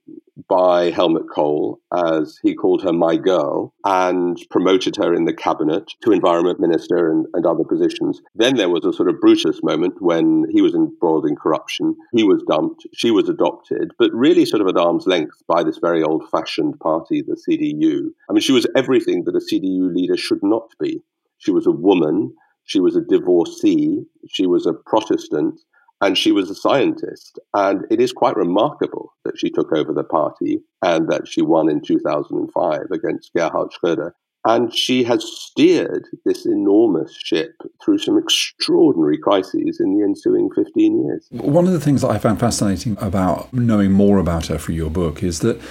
by 0.48 0.92
Helmut 0.92 1.30
Kohl 1.34 1.80
as 1.94 2.40
he 2.42 2.56
called 2.56 2.82
her 2.84 2.94
my 2.94 3.16
girl 3.18 3.74
and 3.86 4.38
promoted 4.50 4.96
her 4.96 5.14
in 5.14 5.26
the 5.26 5.34
cabinet 5.34 5.92
to 6.04 6.12
environment 6.12 6.60
minister 6.60 7.12
and, 7.12 7.26
and 7.34 7.46
other 7.46 7.64
positions. 7.64 8.22
Then 8.36 8.56
there 8.56 8.70
was 8.70 8.86
a 8.86 8.94
sort 8.94 9.10
of 9.10 9.20
Brutus 9.20 9.62
moment 9.62 10.02
when 10.02 10.46
he 10.52 10.62
was 10.62 10.74
embroiled 10.74 11.26
in 11.26 11.36
corruption. 11.36 11.96
He 12.14 12.24
was 12.24 12.44
dumped. 12.50 12.88
She 12.94 13.12
was 13.12 13.30
adopted, 13.30 13.92
but 14.00 14.12
really 14.14 14.46
sort 14.46 14.62
of 14.62 14.68
at 14.68 14.78
arm's 14.78 15.06
length 15.06 15.44
by 15.48 15.64
this 15.64 15.78
very 15.78 16.02
old 16.02 16.28
fashioned 16.30 16.80
party, 16.80 17.22
the 17.22 17.36
CDU. 17.36 18.08
I 18.30 18.34
mean, 18.34 18.42
she 18.42 18.54
was 18.54 18.68
everything 18.76 19.26
that 19.26 19.36
a 19.36 19.40
CDU 19.40 19.94
leader 19.94 20.18
should 20.18 20.42
not 20.52 20.68
be. 20.80 21.02
She 21.40 21.52
was 21.52 21.66
a 21.66 21.72
woman. 21.72 22.34
She 22.66 22.80
was 22.80 22.96
a 22.96 23.02
divorcee. 23.02 24.06
She 24.30 24.46
was 24.46 24.66
a 24.66 24.74
Protestant 24.74 25.60
and 26.02 26.18
she 26.18 26.32
was 26.32 26.50
a 26.50 26.56
scientist. 26.56 27.40
And 27.54 27.86
it 27.90 28.02
is 28.02 28.12
quite 28.12 28.36
remarkable 28.36 29.14
that 29.24 29.40
she 29.40 29.50
took 29.50 29.72
over 29.72 29.94
the 29.94 30.04
party 30.04 30.60
and 30.82 31.10
that 31.10 31.28
she 31.28 31.42
won 31.42 31.70
in 31.70 31.82
2005 31.82 32.80
against 32.92 33.32
Gerhard 33.36 33.70
Schröder. 33.72 34.12
And 34.44 34.74
she 34.74 35.04
has 35.04 35.24
steered 35.24 36.08
this 36.26 36.48
enormous 36.48 37.16
ship 37.16 37.54
through 37.86 38.00
some 38.00 38.18
extraordinary 38.18 39.20
crises 39.20 39.80
in 39.80 39.96
the 39.96 40.04
ensuing 40.04 40.50
15 40.56 41.06
years. 41.06 41.28
One 41.30 41.68
of 41.68 41.74
the 41.74 41.80
things 41.80 42.02
that 42.02 42.10
I 42.10 42.18
found 42.18 42.40
fascinating 42.40 42.98
about 43.00 43.54
knowing 43.54 43.92
more 43.92 44.18
about 44.18 44.48
her 44.48 44.58
through 44.58 44.76
your 44.76 44.90
book 44.90 45.22
is 45.22 45.42
that 45.42 45.62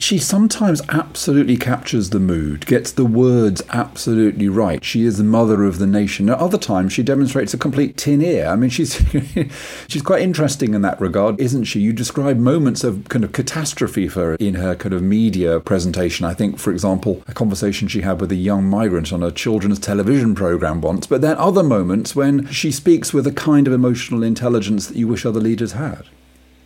she 0.00 0.18
sometimes 0.18 0.80
absolutely 0.88 1.58
captures 1.58 2.08
the 2.08 2.18
mood, 2.18 2.64
gets 2.64 2.90
the 2.90 3.04
words 3.04 3.60
absolutely 3.68 4.48
right. 4.48 4.82
She 4.82 5.04
is 5.04 5.18
the 5.18 5.24
mother 5.24 5.64
of 5.64 5.78
the 5.78 5.86
nation. 5.86 6.30
At 6.30 6.38
other 6.38 6.56
times, 6.56 6.94
she 6.94 7.02
demonstrates 7.02 7.52
a 7.52 7.58
complete 7.58 7.98
tin 7.98 8.22
ear. 8.22 8.46
I 8.46 8.56
mean, 8.56 8.70
she's 8.70 8.94
she's 9.88 10.00
quite 10.00 10.22
interesting 10.22 10.72
in 10.72 10.80
that 10.82 10.98
regard, 11.00 11.38
isn't 11.38 11.64
she? 11.64 11.80
You 11.80 11.92
describe 11.92 12.38
moments 12.38 12.82
of 12.82 13.08
kind 13.10 13.24
of 13.24 13.32
catastrophe 13.32 14.08
for 14.08 14.20
her 14.20 14.34
in 14.36 14.54
her 14.54 14.74
kind 14.74 14.94
of 14.94 15.02
media 15.02 15.60
presentation. 15.60 16.24
I 16.24 16.32
think, 16.32 16.58
for 16.58 16.72
example, 16.72 17.22
a 17.28 17.34
conversation 17.34 17.86
she 17.86 18.00
had 18.00 18.22
with 18.22 18.32
a 18.32 18.36
young 18.36 18.64
migrant 18.64 19.12
on 19.12 19.22
a 19.22 19.30
children's 19.30 19.78
television 19.78 20.34
program 20.34 20.80
once. 20.80 21.06
But 21.06 21.20
then 21.20 21.36
other 21.36 21.62
moments 21.62 22.16
when 22.16 22.46
she 22.46 22.72
speaks 22.72 23.12
with 23.12 23.26
a 23.26 23.32
kind 23.32 23.66
of 23.66 23.74
emotional 23.74 24.22
intelligence 24.22 24.86
that 24.86 24.96
you 24.96 25.06
wish 25.06 25.26
other 25.26 25.40
leaders 25.40 25.72
had. 25.72 26.06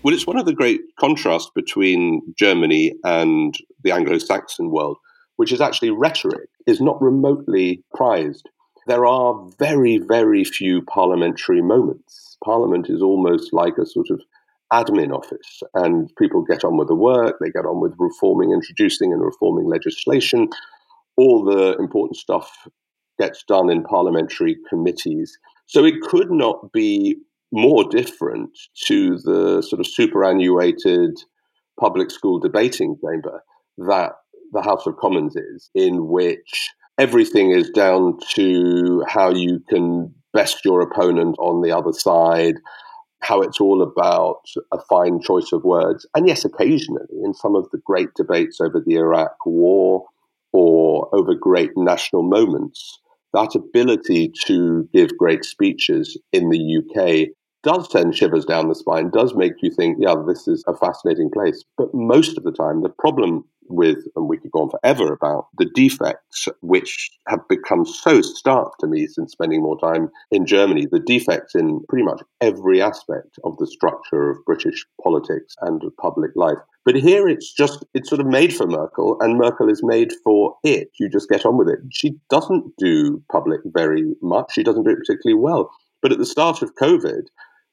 Well, 0.05 0.13
it's 0.13 0.27
one 0.27 0.39
of 0.39 0.45
the 0.45 0.53
great 0.53 0.83
contrasts 1.01 1.51
between 1.55 2.21
Germany 2.39 2.93
and 3.05 3.55
the 3.83 3.91
Anglo 3.91 4.19
Saxon 4.19 4.71
world, 4.71 4.99
which 5.37 5.51
is 5.51 5.63
actually 5.63 5.93
rhetoric 5.93 6.51
is 6.67 6.79
not 6.79 7.01
remotely 7.01 7.83
prized. 7.95 8.51
There 8.87 9.07
are 9.07 9.49
very, 9.59 9.97
very 9.97 10.45
few 10.45 10.83
parliamentary 10.83 11.63
moments. 11.63 12.37
Parliament 12.45 12.91
is 12.91 13.01
almost 13.01 13.55
like 13.55 13.79
a 13.79 13.87
sort 13.87 14.11
of 14.11 14.21
admin 14.71 15.11
office, 15.11 15.63
and 15.73 16.15
people 16.19 16.43
get 16.43 16.65
on 16.65 16.77
with 16.77 16.89
the 16.89 16.95
work, 16.95 17.37
they 17.41 17.51
get 17.51 17.65
on 17.65 17.81
with 17.81 17.95
reforming, 17.99 18.53
introducing, 18.53 19.11
and 19.11 19.23
reforming 19.25 19.69
legislation. 19.69 20.51
All 21.17 21.43
the 21.43 21.77
important 21.79 22.19
stuff 22.19 22.69
gets 23.19 23.43
done 23.45 23.71
in 23.71 23.83
parliamentary 23.85 24.59
committees. 24.69 25.39
So 25.65 25.83
it 25.83 26.03
could 26.03 26.31
not 26.31 26.73
be 26.73 27.17
more 27.55 27.85
different 27.89 28.51
to 28.87 29.17
the 29.19 29.63
sort 29.63 29.79
of 29.79 29.87
superannuated 29.87 31.13
public 31.79 32.11
school 32.11 32.41
debating 32.41 32.97
chamber 33.01 33.43
that 33.79 34.13
the 34.53 34.61
House 34.63 34.87
of 34.87 34.97
Commons 34.97 35.37
is, 35.37 35.71
in 35.73 36.09
which 36.09 36.71
everything 36.99 37.53
is 37.53 37.71
down 37.71 38.19
to 38.31 39.05
how 39.09 39.31
you 39.31 39.61
can 39.69 40.13
best 40.33 40.65
your 40.65 40.81
opponent 40.81 41.37
on 41.39 41.63
the 41.63 41.71
other 41.71 41.93
side, 41.93 42.57
how 43.23 43.41
it's 43.41 43.61
all 43.61 43.83
about 43.83 44.43
a 44.73 44.79
fine 44.89 45.21
choice 45.21 45.53
of 45.53 45.63
words. 45.63 46.05
And 46.17 46.27
yes, 46.27 46.45
occasionally, 46.45 47.07
in 47.25 47.35
some 47.35 47.55
of 47.55 47.71
the 47.71 47.79
great 47.87 48.13
debates 48.17 48.61
over 48.61 48.83
the 48.85 48.97
Iraq 48.97 49.35
War 49.47 50.05
or 50.53 51.09
over 51.15 51.35
great 51.35 51.71
national 51.77 52.25
moments, 52.25 52.99
that 53.33 53.55
ability 53.55 54.33
to 54.47 54.89
give 54.93 55.17
great 55.17 55.45
speeches 55.45 56.19
in 56.33 56.51
the 56.51 56.79
UK 56.79 57.29
does 57.65 57.91
send 57.91 58.15
shivers 58.15 58.45
down 58.45 58.69
the 58.69 58.75
spine, 58.75 59.11
does 59.11 59.35
make 59.35 59.55
you 59.63 59.71
think, 59.71 59.99
yeah, 60.01 60.15
this 60.27 60.47
is 60.47 60.63
a 60.69 60.77
fascinating 60.77 61.31
place. 61.31 61.65
But 61.77 61.93
most 61.93 62.39
of 62.39 62.45
the 62.45 62.53
time, 62.53 62.83
the 62.83 62.91
problem 62.91 63.45
with, 63.69 63.99
and 64.15 64.29
we 64.29 64.37
could 64.37 64.51
go 64.51 64.61
on 64.61 64.71
forever 64.71 65.13
about 65.13 65.47
the 65.57 65.71
defects 65.75 66.49
which 66.61 67.11
have 67.29 67.41
become 67.49 67.87
so 67.87 68.21
stark 68.21 68.77
to 68.79 68.87
me 68.87 69.07
since 69.07 69.33
spending 69.33 69.63
more 69.63 69.79
time 69.79 70.11
in 70.31 70.47
Germany, 70.47 70.87
the 70.91 71.01
defects 71.01 71.55
in 71.55 71.81
pretty 71.89 72.05
much 72.05 72.23
every 72.41 72.83
aspect 72.83 73.39
of 73.45 73.57
the 73.57 73.67
structure 73.67 74.31
of 74.31 74.45
British 74.45 74.85
politics 75.03 75.55
and 75.63 75.83
public 76.01 76.31
life. 76.37 76.59
But 76.85 76.97
here 76.97 77.27
it's 77.27 77.53
just, 77.55 77.85
it's 77.95 78.11
sort 78.11 78.21
of 78.21 78.27
made 78.27 78.55
for 78.55 78.67
Merkel, 78.67 79.17
and 79.21 79.39
Merkel 79.39 79.71
is 79.71 79.81
made 79.83 80.13
for 80.23 80.55
it. 80.63 80.91
You 81.01 81.09
just 81.09 81.31
get 81.31 81.47
on 81.47 81.57
with 81.57 81.69
it. 81.69 81.79
She 81.91 82.17
doesn't 82.29 82.73
do 82.77 83.23
public 83.33 83.61
very 83.65 84.15
much, 84.21 84.53
she 84.53 84.63
doesn't 84.63 84.85
do 84.85 84.91
it 84.91 84.99
particularly 84.99 85.41
well. 85.41 85.71
But 86.03 86.13
at 86.13 86.19
the 86.19 86.27
start 86.27 86.61
of 86.61 86.75
COVID, 86.75 87.23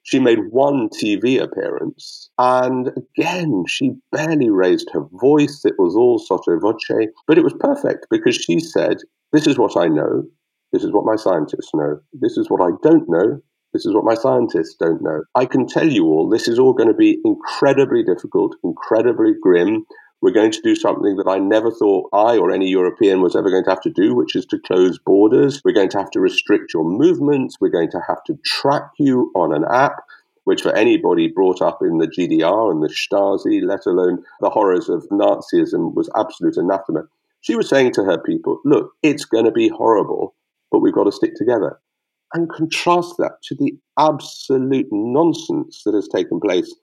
she 0.04 0.20
made 0.20 0.40
one 0.50 0.90
TV 0.90 1.42
appearance, 1.42 2.30
and 2.38 2.92
again, 2.98 3.66
she 3.68 3.92
barely 4.12 4.50
raised 4.50 4.90
her 4.94 5.06
voice. 5.14 5.64
It 5.66 5.76
was 5.78 5.96
all 5.96 6.20
sotto 6.20 6.60
voce, 6.60 7.08
but 7.28 7.38
it 7.38 7.44
was 7.44 7.54
perfect 7.60 8.08
because 8.10 8.36
she 8.36 8.60
said, 8.60 8.98
This 9.32 9.48
is 9.48 9.58
what 9.58 9.78
I 9.78 9.88
know. 9.88 10.24
This 10.72 10.84
is 10.84 10.92
what 10.92 11.06
my 11.06 11.16
scientists 11.16 11.72
know. 11.74 12.00
This 12.14 12.38
is 12.38 12.50
what 12.50 12.62
I 12.62 12.72
don't 12.82 13.08
know. 13.10 13.42
This 13.74 13.86
is 13.86 13.94
what 13.94 14.04
my 14.04 14.16
scientists 14.16 14.76
don't 14.80 15.02
know. 15.02 15.24
I 15.36 15.46
can 15.46 15.66
tell 15.68 15.88
you 15.88 16.06
all, 16.06 16.30
this 16.30 16.48
is 16.48 16.60
all 16.60 16.74
going 16.74 16.90
to 16.90 16.96
be 16.96 17.20
incredibly 17.24 18.04
difficult, 18.04 18.56
incredibly 18.64 19.34
grim. 19.42 19.86
We're 20.22 20.32
going 20.32 20.52
to 20.52 20.62
do 20.62 20.76
something 20.76 21.16
that 21.16 21.28
I 21.28 21.40
never 21.40 21.72
thought 21.72 22.10
I 22.14 22.38
or 22.38 22.52
any 22.52 22.70
European 22.70 23.22
was 23.22 23.36
ever 23.36 23.50
going 23.50 23.64
to 23.64 23.70
have 23.72 23.82
to 23.82 23.90
do, 23.90 24.14
which 24.14 24.36
is 24.36 24.46
to 24.48 24.60
close 24.60 25.00
borders. 25.00 25.62
We're 25.66 25.74
going 25.74 25.90
to 25.90 25.98
have 25.98 26.12
to 26.12 26.20
restrict 26.20 26.76
your 26.76 26.84
movements. 26.84 27.58
We're 27.60 27.70
going 27.70 27.90
to 27.90 28.02
have 28.08 28.24
to 28.26 28.38
track 28.46 28.92
you 29.00 29.32
on 29.34 29.52
an 29.52 29.66
app, 29.72 30.04
which 30.44 30.62
for 30.62 30.76
anybody 30.76 31.28
brought 31.28 31.60
up 31.60 31.80
in 31.82 31.98
the 31.98 32.08
GDR 32.08 32.70
and 32.70 32.84
the 32.84 32.90
Stasi, 32.90 33.64
let 33.64 33.88
alone 33.88 34.24
the 34.42 34.52
horrors 34.52 34.90
of 34.90 35.08
Nazism, 35.12 35.96
was 35.96 36.10
absolute 36.16 36.56
anathema. 36.56 37.02
She 37.40 37.56
was 37.56 37.68
saying 37.68 37.94
to 37.94 38.04
her 38.04 38.20
people, 38.20 38.60
look, 38.64 38.92
it's 39.02 39.26
going 39.26 39.46
to 39.46 39.52
be 39.52 39.70
horrible, 39.70 40.36
but 40.72 40.82
we've 40.82 40.94
got 40.94 41.06
to 41.06 41.12
stick 41.12 41.34
together. 41.36 41.80
And 42.36 42.48
contrast 42.48 43.16
that 43.18 43.42
to 43.46 43.56
the 43.56 43.76
absolute 43.98 44.88
nonsense 44.92 45.82
that 45.84 45.96
has 45.96 46.08
taken 46.08 46.40
place 46.40 46.74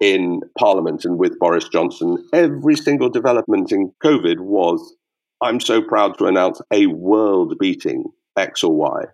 in 0.00 0.40
Parliament 0.58 1.04
and 1.04 1.18
with 1.18 1.38
Boris 1.38 1.68
Johnson, 1.68 2.26
every 2.32 2.74
single 2.74 3.10
development 3.10 3.70
in 3.70 3.92
COVID 4.02 4.40
was, 4.40 4.94
I'm 5.42 5.60
so 5.60 5.82
proud 5.82 6.18
to 6.18 6.26
announce 6.26 6.60
a 6.72 6.86
world 6.86 7.58
beating 7.58 8.04
X 8.36 8.64
or 8.64 8.74
Y. 8.74 9.04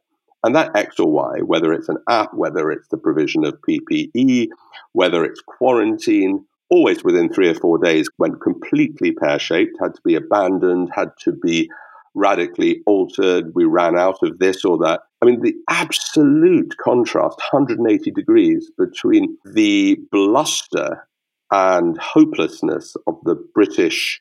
And 0.45 0.55
that 0.55 0.77
X 0.77 1.01
or 1.01 1.11
Y, 1.11 1.41
whether 1.41 1.73
it's 1.73 1.89
an 1.89 1.99
app, 2.09 2.33
whether 2.33 2.71
it's 2.71 2.87
the 2.89 2.99
provision 2.99 3.45
of 3.45 3.59
PPE, 3.69 4.49
whether 4.93 5.25
it's 5.25 5.41
quarantine, 5.41 6.45
always 6.71 7.03
within 7.03 7.33
three 7.33 7.49
or 7.49 7.55
four 7.55 7.79
days 7.79 8.09
went 8.19 8.41
completely 8.41 9.11
pear 9.11 9.41
shaped, 9.41 9.77
had 9.81 9.95
to 9.95 10.01
be 10.05 10.15
abandoned, 10.15 10.91
had 10.95 11.11
to 11.21 11.33
be 11.33 11.69
radically 12.17 12.83
altered. 12.87 13.55
We 13.55 13.65
ran 13.65 13.97
out 13.97 14.19
of 14.23 14.39
this 14.39 14.65
or 14.65 14.79
that. 14.79 15.03
I 15.23 15.27
mean, 15.27 15.43
the 15.43 15.55
absolute 15.69 16.75
contrast, 16.83 17.39
180 17.53 18.11
degrees, 18.11 18.71
between 18.77 19.39
the 19.45 19.99
bluster 20.11 21.07
and 21.53 21.97
hopelessness 21.99 22.97
of 23.07 23.19
the 23.23 23.37
British 23.55 24.21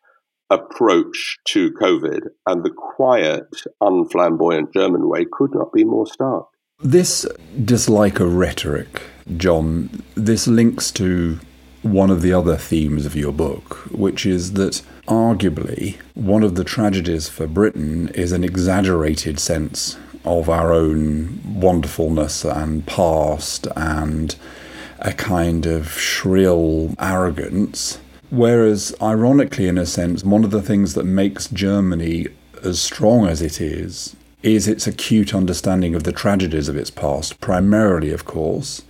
approach 0.52 1.40
to 1.46 1.72
COVID 1.72 2.28
and 2.46 2.64
the 2.64 2.70
quiet, 2.70 3.48
unflamboyant 3.82 4.72
German 4.74 5.10
way 5.10 5.25
could 5.32 5.56
not 5.56 5.74
be 5.74 5.84
more 5.84 6.06
stark. 6.06 6.46
This 6.80 7.25
dislike 7.64 8.20
of 8.20 8.36
rhetoric, 8.36 9.02
John, 9.38 10.04
this 10.14 10.48
links 10.48 10.92
to 10.92 11.40
one 11.86 12.10
of 12.10 12.24
the 12.24 12.34
other 12.34 12.58
themes 12.58 13.06
of 13.06 13.15
your 13.15 13.32
book, 13.32 13.75
which 13.92 14.25
is 14.25 14.54
that 14.54 14.82
arguably 15.08 15.96
one 16.15 16.42
of 16.42 16.56
the 16.56 16.63
tragedies 16.63 17.30
for 17.30 17.46
Britain 17.46 18.10
is 18.15 18.32
an 18.32 18.44
exaggerated 18.44 19.39
sense 19.39 19.96
of 20.25 20.50
our 20.50 20.74
own 20.74 21.39
wonderfulness 21.46 22.44
and 22.44 22.88
past 22.88 23.68
and 23.75 24.36
a 24.98 25.13
kind 25.13 25.68
of 25.68 25.92
shrill 25.92 26.96
arrogance. 27.00 28.00
Whereas, 28.32 28.96
ironically, 29.00 29.68
in 29.68 29.77
a 29.77 29.86
sense, 29.86 30.24
one 30.24 30.44
of 30.44 30.50
the 30.50 30.63
things 30.63 30.96
that 30.96 31.06
makes 31.06 31.48
Germany 31.48 32.25
as 32.63 32.82
strong 32.82 33.27
as 33.27 33.44
it 33.44 33.62
is 33.62 34.15
is 34.42 34.68
its 34.68 34.88
acute 34.88 35.36
understanding 35.36 35.94
of 35.94 36.04
the 36.04 36.12
tragedies 36.12 36.68
of 36.68 36.75
its 36.75 36.89
past, 36.89 37.39
primarily, 37.42 38.12
of 38.12 38.25
course, 38.25 38.82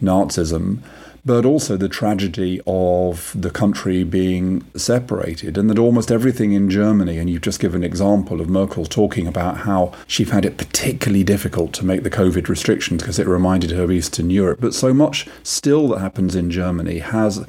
Nazism, 0.00 0.78
but 1.26 1.44
also 1.44 1.76
the 1.76 1.88
tragedy 1.88 2.60
of 2.68 3.34
the 3.34 3.50
country 3.50 4.04
being 4.04 4.64
separated, 4.76 5.58
and 5.58 5.68
that 5.68 5.78
almost 5.78 6.12
everything 6.12 6.52
in 6.52 6.70
Germany, 6.70 7.18
and 7.18 7.28
you've 7.28 7.42
just 7.42 7.58
given 7.58 7.82
an 7.82 7.86
example 7.86 8.40
of 8.40 8.48
Merkel 8.48 8.86
talking 8.86 9.26
about 9.26 9.58
how 9.58 9.92
she 10.06 10.24
found 10.24 10.44
it 10.44 10.56
particularly 10.56 11.24
difficult 11.24 11.72
to 11.74 11.84
make 11.84 12.04
the 12.04 12.10
COVID 12.10 12.48
restrictions 12.48 13.02
because 13.02 13.18
it 13.18 13.26
reminded 13.26 13.72
her 13.72 13.82
of 13.82 13.90
Eastern 13.90 14.30
Europe, 14.30 14.60
but 14.60 14.72
so 14.72 14.94
much 14.94 15.26
still 15.42 15.88
that 15.88 15.98
happens 15.98 16.36
in 16.36 16.48
Germany 16.48 17.00
has 17.00 17.44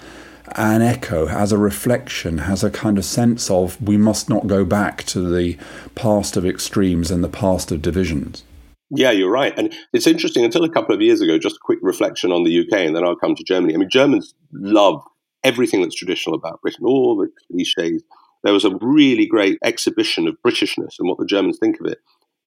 an 0.55 0.81
echo, 0.81 1.27
has 1.27 1.51
a 1.51 1.57
reflection, 1.57 2.39
has 2.39 2.63
a 2.63 2.71
kind 2.71 2.97
of 2.97 3.05
sense 3.05 3.51
of 3.51 3.79
we 3.81 3.97
must 3.97 4.27
not 4.27 4.47
go 4.47 4.65
back 4.65 5.03
to 5.03 5.21
the 5.21 5.55
past 5.93 6.35
of 6.35 6.45
extremes 6.45 7.11
and 7.11 7.23
the 7.23 7.29
past 7.29 7.71
of 7.71 7.81
divisions. 7.83 8.43
Yeah, 8.89 9.11
you're 9.11 9.31
right. 9.31 9.53
And 9.57 9.73
it's 9.93 10.07
interesting, 10.07 10.45
until 10.45 10.63
a 10.63 10.69
couple 10.69 10.95
of 10.95 11.01
years 11.01 11.19
ago, 11.19 11.37
just 11.37 11.57
a 11.57 11.61
quick 11.61 11.79
reflection 11.81 12.31
on 12.31 12.43
the 12.43 12.59
UK, 12.59 12.79
and 12.79 12.95
then 12.95 13.03
I'll 13.03 13.15
come 13.17 13.35
to 13.35 13.43
Germany. 13.43 13.73
I 13.73 13.77
mean, 13.77 13.89
Germans 13.89 14.33
love 14.53 15.03
everything 15.43 15.81
that's 15.81 15.95
traditional 15.95 16.35
about 16.35 16.61
Britain, 16.61 16.85
all 16.85 17.17
the 17.17 17.29
cliches. 17.51 18.03
There 18.43 18.53
was 18.53 18.65
a 18.65 18.77
really 18.81 19.25
great 19.25 19.57
exhibition 19.63 20.27
of 20.27 20.37
Britishness 20.45 20.95
and 20.99 21.09
what 21.09 21.17
the 21.17 21.25
Germans 21.25 21.57
think 21.59 21.79
of 21.81 21.87
it 21.87 21.99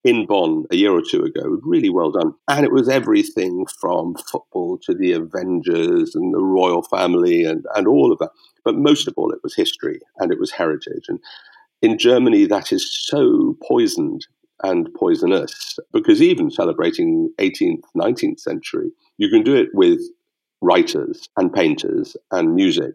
in 0.02 0.26
Bonn 0.26 0.64
a 0.70 0.76
year 0.76 0.92
or 0.92 1.02
two 1.02 1.22
ago. 1.22 1.58
Really 1.62 1.90
well 1.90 2.10
done. 2.10 2.32
And 2.48 2.64
it 2.64 2.72
was 2.72 2.88
everything 2.88 3.66
from 3.80 4.14
football 4.14 4.78
to 4.84 4.94
the 4.94 5.12
Avengers 5.12 6.14
and 6.14 6.32
the 6.32 6.42
royal 6.42 6.82
family 6.82 7.44
and, 7.44 7.66
and 7.74 7.86
all 7.86 8.12
of 8.12 8.18
that. 8.18 8.30
But 8.64 8.76
most 8.76 9.08
of 9.08 9.14
all, 9.16 9.30
it 9.32 9.42
was 9.42 9.54
history 9.54 10.00
and 10.18 10.32
it 10.32 10.38
was 10.38 10.52
heritage. 10.52 11.04
And 11.08 11.20
in 11.82 11.98
Germany, 11.98 12.46
that 12.46 12.72
is 12.72 12.90
so 12.90 13.56
poisoned 13.66 14.26
and 14.62 14.88
poisonous 14.94 15.78
because 15.92 16.20
even 16.20 16.50
celebrating 16.50 17.32
18th, 17.38 17.82
19th 17.96 18.40
century, 18.40 18.90
you 19.18 19.28
can 19.28 19.42
do 19.42 19.54
it 19.56 19.68
with 19.72 20.00
writers 20.60 21.28
and 21.36 21.52
painters 21.52 22.16
and 22.30 22.54
music. 22.54 22.94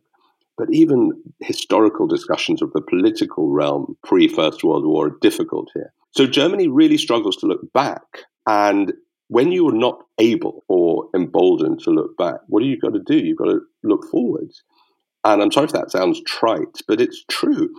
But 0.58 0.68
even 0.72 1.12
historical 1.42 2.08
discussions 2.08 2.62
of 2.62 2.72
the 2.74 2.82
political 2.82 3.50
realm 3.50 3.98
pre 4.04 4.28
First 4.28 4.64
World 4.64 4.86
War 4.86 5.08
are 5.08 5.18
difficult 5.22 5.70
here. 5.74 5.92
So 6.12 6.26
Germany 6.26 6.68
really 6.70 6.98
struggles 6.98 7.36
to 7.38 7.46
look 7.46 7.74
back. 7.74 8.04
And 8.48 8.94
when 9.28 9.52
you 9.52 9.68
are 9.68 9.74
not 9.74 10.00
able 10.18 10.64
or 10.70 11.10
emboldened 11.14 11.80
to 11.82 11.90
look 11.90 12.16
back, 12.18 12.40
what 12.48 12.62
do 12.62 12.68
you 12.68 12.80
got 12.80 12.94
to 12.94 13.02
do? 13.06 13.18
You've 13.18 13.38
got 13.38 13.46
to 13.46 13.62
look 13.84 14.10
forwards. 14.10 14.64
And 15.26 15.42
I'm 15.42 15.52
sorry 15.52 15.66
if 15.66 15.72
that 15.74 15.92
sounds 15.92 16.22
trite, 16.26 16.82
but 16.88 17.02
it's 17.02 17.26
true. 17.30 17.70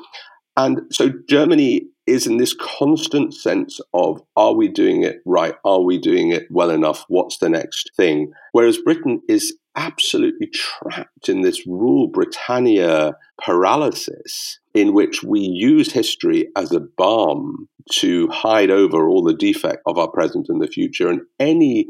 And 0.57 0.83
so 0.91 1.11
Germany 1.29 1.83
is 2.07 2.27
in 2.27 2.37
this 2.37 2.55
constant 2.55 3.35
sense 3.35 3.81
of 3.93 4.23
are 4.37 4.55
we 4.55 4.69
doing 4.69 5.03
it 5.03 5.21
right? 5.25 5.55
Are 5.65 5.81
we 5.81 5.99
doing 5.99 6.31
it 6.31 6.47
well 6.51 6.71
enough? 6.71 7.05
What's 7.09 7.39
the 7.39 7.49
next 7.49 7.91
thing? 7.97 8.33
Whereas 8.53 8.79
Britain 8.79 9.23
is 9.29 9.57
absolutely 9.77 10.49
trapped 10.49 11.29
in 11.29 11.43
this 11.43 11.67
rule 11.67 12.09
Britannia 12.09 13.15
paralysis 13.43 14.59
in 14.73 14.95
which 14.95 15.23
we 15.23 15.41
use 15.41 15.93
history 15.93 16.49
as 16.57 16.73
a 16.73 16.81
balm 16.81 17.69
to 17.91 18.29
hide 18.29 18.71
over 18.71 19.09
all 19.09 19.23
the 19.23 19.35
defect 19.35 19.83
of 19.87 19.99
our 19.99 20.09
present 20.09 20.47
and 20.49 20.63
the 20.63 20.67
future. 20.67 21.09
And 21.09 21.21
any 21.39 21.87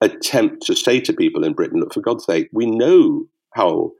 attempt 0.00 0.66
to 0.66 0.74
say 0.74 1.00
to 1.00 1.12
people 1.12 1.44
in 1.44 1.52
Britain, 1.52 1.80
look, 1.80 1.94
for 1.94 2.00
God's 2.00 2.24
sake, 2.24 2.48
we 2.52 2.66
know 2.66 3.26
how 3.54 3.92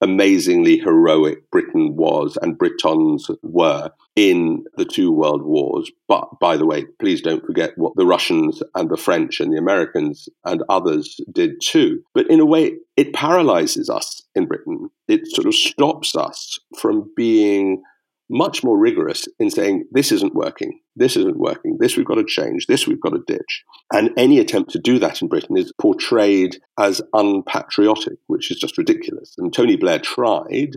amazingly 0.00 0.78
heroic 0.78 1.50
Britain 1.50 1.96
was 1.96 2.36
and 2.42 2.58
Britons 2.58 3.30
were 3.42 3.90
in 4.14 4.64
the 4.76 4.84
two 4.84 5.12
world 5.12 5.42
wars. 5.42 5.90
But 6.08 6.28
by 6.40 6.56
the 6.56 6.66
way, 6.66 6.84
please 7.00 7.20
don't 7.20 7.44
forget 7.44 7.72
what 7.76 7.94
the 7.96 8.06
Russians 8.06 8.62
and 8.74 8.88
the 8.88 8.96
French 8.96 9.40
and 9.40 9.52
the 9.52 9.58
Americans 9.58 10.28
and 10.44 10.62
others 10.68 11.20
did 11.32 11.60
too. 11.62 12.02
But 12.14 12.28
in 12.30 12.40
a 12.40 12.46
way, 12.46 12.72
it 12.96 13.12
paralyzes 13.12 13.90
us 13.90 14.22
in 14.34 14.46
Britain. 14.46 14.88
It 15.08 15.26
sort 15.28 15.46
of 15.46 15.54
stops 15.54 16.16
us 16.16 16.58
from 16.78 17.10
being 17.16 17.82
much 18.28 18.64
more 18.64 18.78
rigorous 18.78 19.28
in 19.38 19.50
saying 19.50 19.84
this 19.92 20.10
isn't 20.12 20.34
working, 20.34 20.80
this 20.96 21.16
isn't 21.16 21.38
working, 21.38 21.76
this 21.78 21.96
we've 21.96 22.06
got 22.06 22.16
to 22.16 22.24
change, 22.24 22.66
this 22.66 22.86
we've 22.86 23.00
got 23.00 23.10
to 23.10 23.22
ditch. 23.26 23.64
And 23.92 24.10
any 24.16 24.38
attempt 24.38 24.70
to 24.72 24.78
do 24.78 24.98
that 24.98 25.22
in 25.22 25.28
Britain 25.28 25.56
is 25.56 25.72
portrayed 25.80 26.58
as 26.78 27.00
unpatriotic, 27.12 28.18
which 28.26 28.50
is 28.50 28.58
just 28.58 28.78
ridiculous. 28.78 29.34
And 29.38 29.52
Tony 29.52 29.76
Blair 29.76 29.98
tried, 29.98 30.76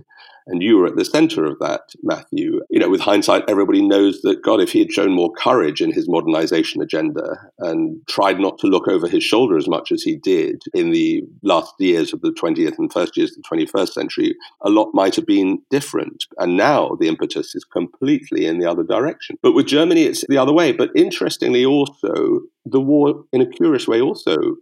and 0.50 0.64
you 0.64 0.78
were 0.78 0.88
at 0.88 0.96
the 0.96 1.06
center 1.06 1.46
of 1.46 1.60
that, 1.60 1.94
Matthew. 2.04 2.62
You 2.70 2.80
know, 2.80 2.90
with 2.90 3.02
hindsight, 3.02 3.44
everybody 3.48 3.82
knows 3.82 4.22
that, 4.22 4.42
God, 4.44 4.60
if 4.60 4.72
he 4.72 4.80
had 4.80 4.92
shown 4.92 5.12
more 5.12 5.32
courage 5.32 5.80
in 5.80 5.92
his 5.92 6.10
modernization 6.10 6.82
agenda 6.82 7.38
and 7.60 8.02
tried 8.08 8.40
not 8.40 8.58
to 8.60 8.68
look 8.68 8.88
over 8.88 9.08
his 9.08 9.24
shoulder 9.24 9.58
as 9.58 9.68
much 9.68 9.92
as 9.92 10.02
he 10.02 10.16
did 10.16 10.64
in 10.74 10.92
the 10.92 11.24
last 11.44 11.74
years 11.80 12.14
of 12.14 12.22
the 12.22 12.32
20th 12.32 12.78
and 12.80 12.92
first 12.92 13.16
years 13.16 13.38
of 13.38 13.44
the 13.44 13.58
21st 13.58 13.90
century, 13.90 14.36
a 14.62 14.70
lot 14.70 14.90
might 14.94 15.16
have 15.16 15.26
been 15.26 15.62
different. 15.70 16.26
And 16.38 16.58
now 16.58 16.98
the 17.00 17.08
impetus 17.08 17.56
is 17.56 17.64
completely 17.64 18.46
in 18.46 18.60
the 18.60 18.70
other 18.70 18.84
direction. 18.84 19.38
But 19.44 19.54
with 19.54 19.68
Germany, 19.68 20.04
it's 20.04 20.26
the 20.28 20.38
other 20.38 20.54
way. 20.54 20.72
But 20.72 20.90
interestingly, 20.96 21.64
also, 21.64 22.42
the 22.66 22.82
war, 22.82 23.24
in 23.32 23.42
a 23.42 23.50
curious 23.50 23.88
way, 23.88 24.02
also 24.02 24.56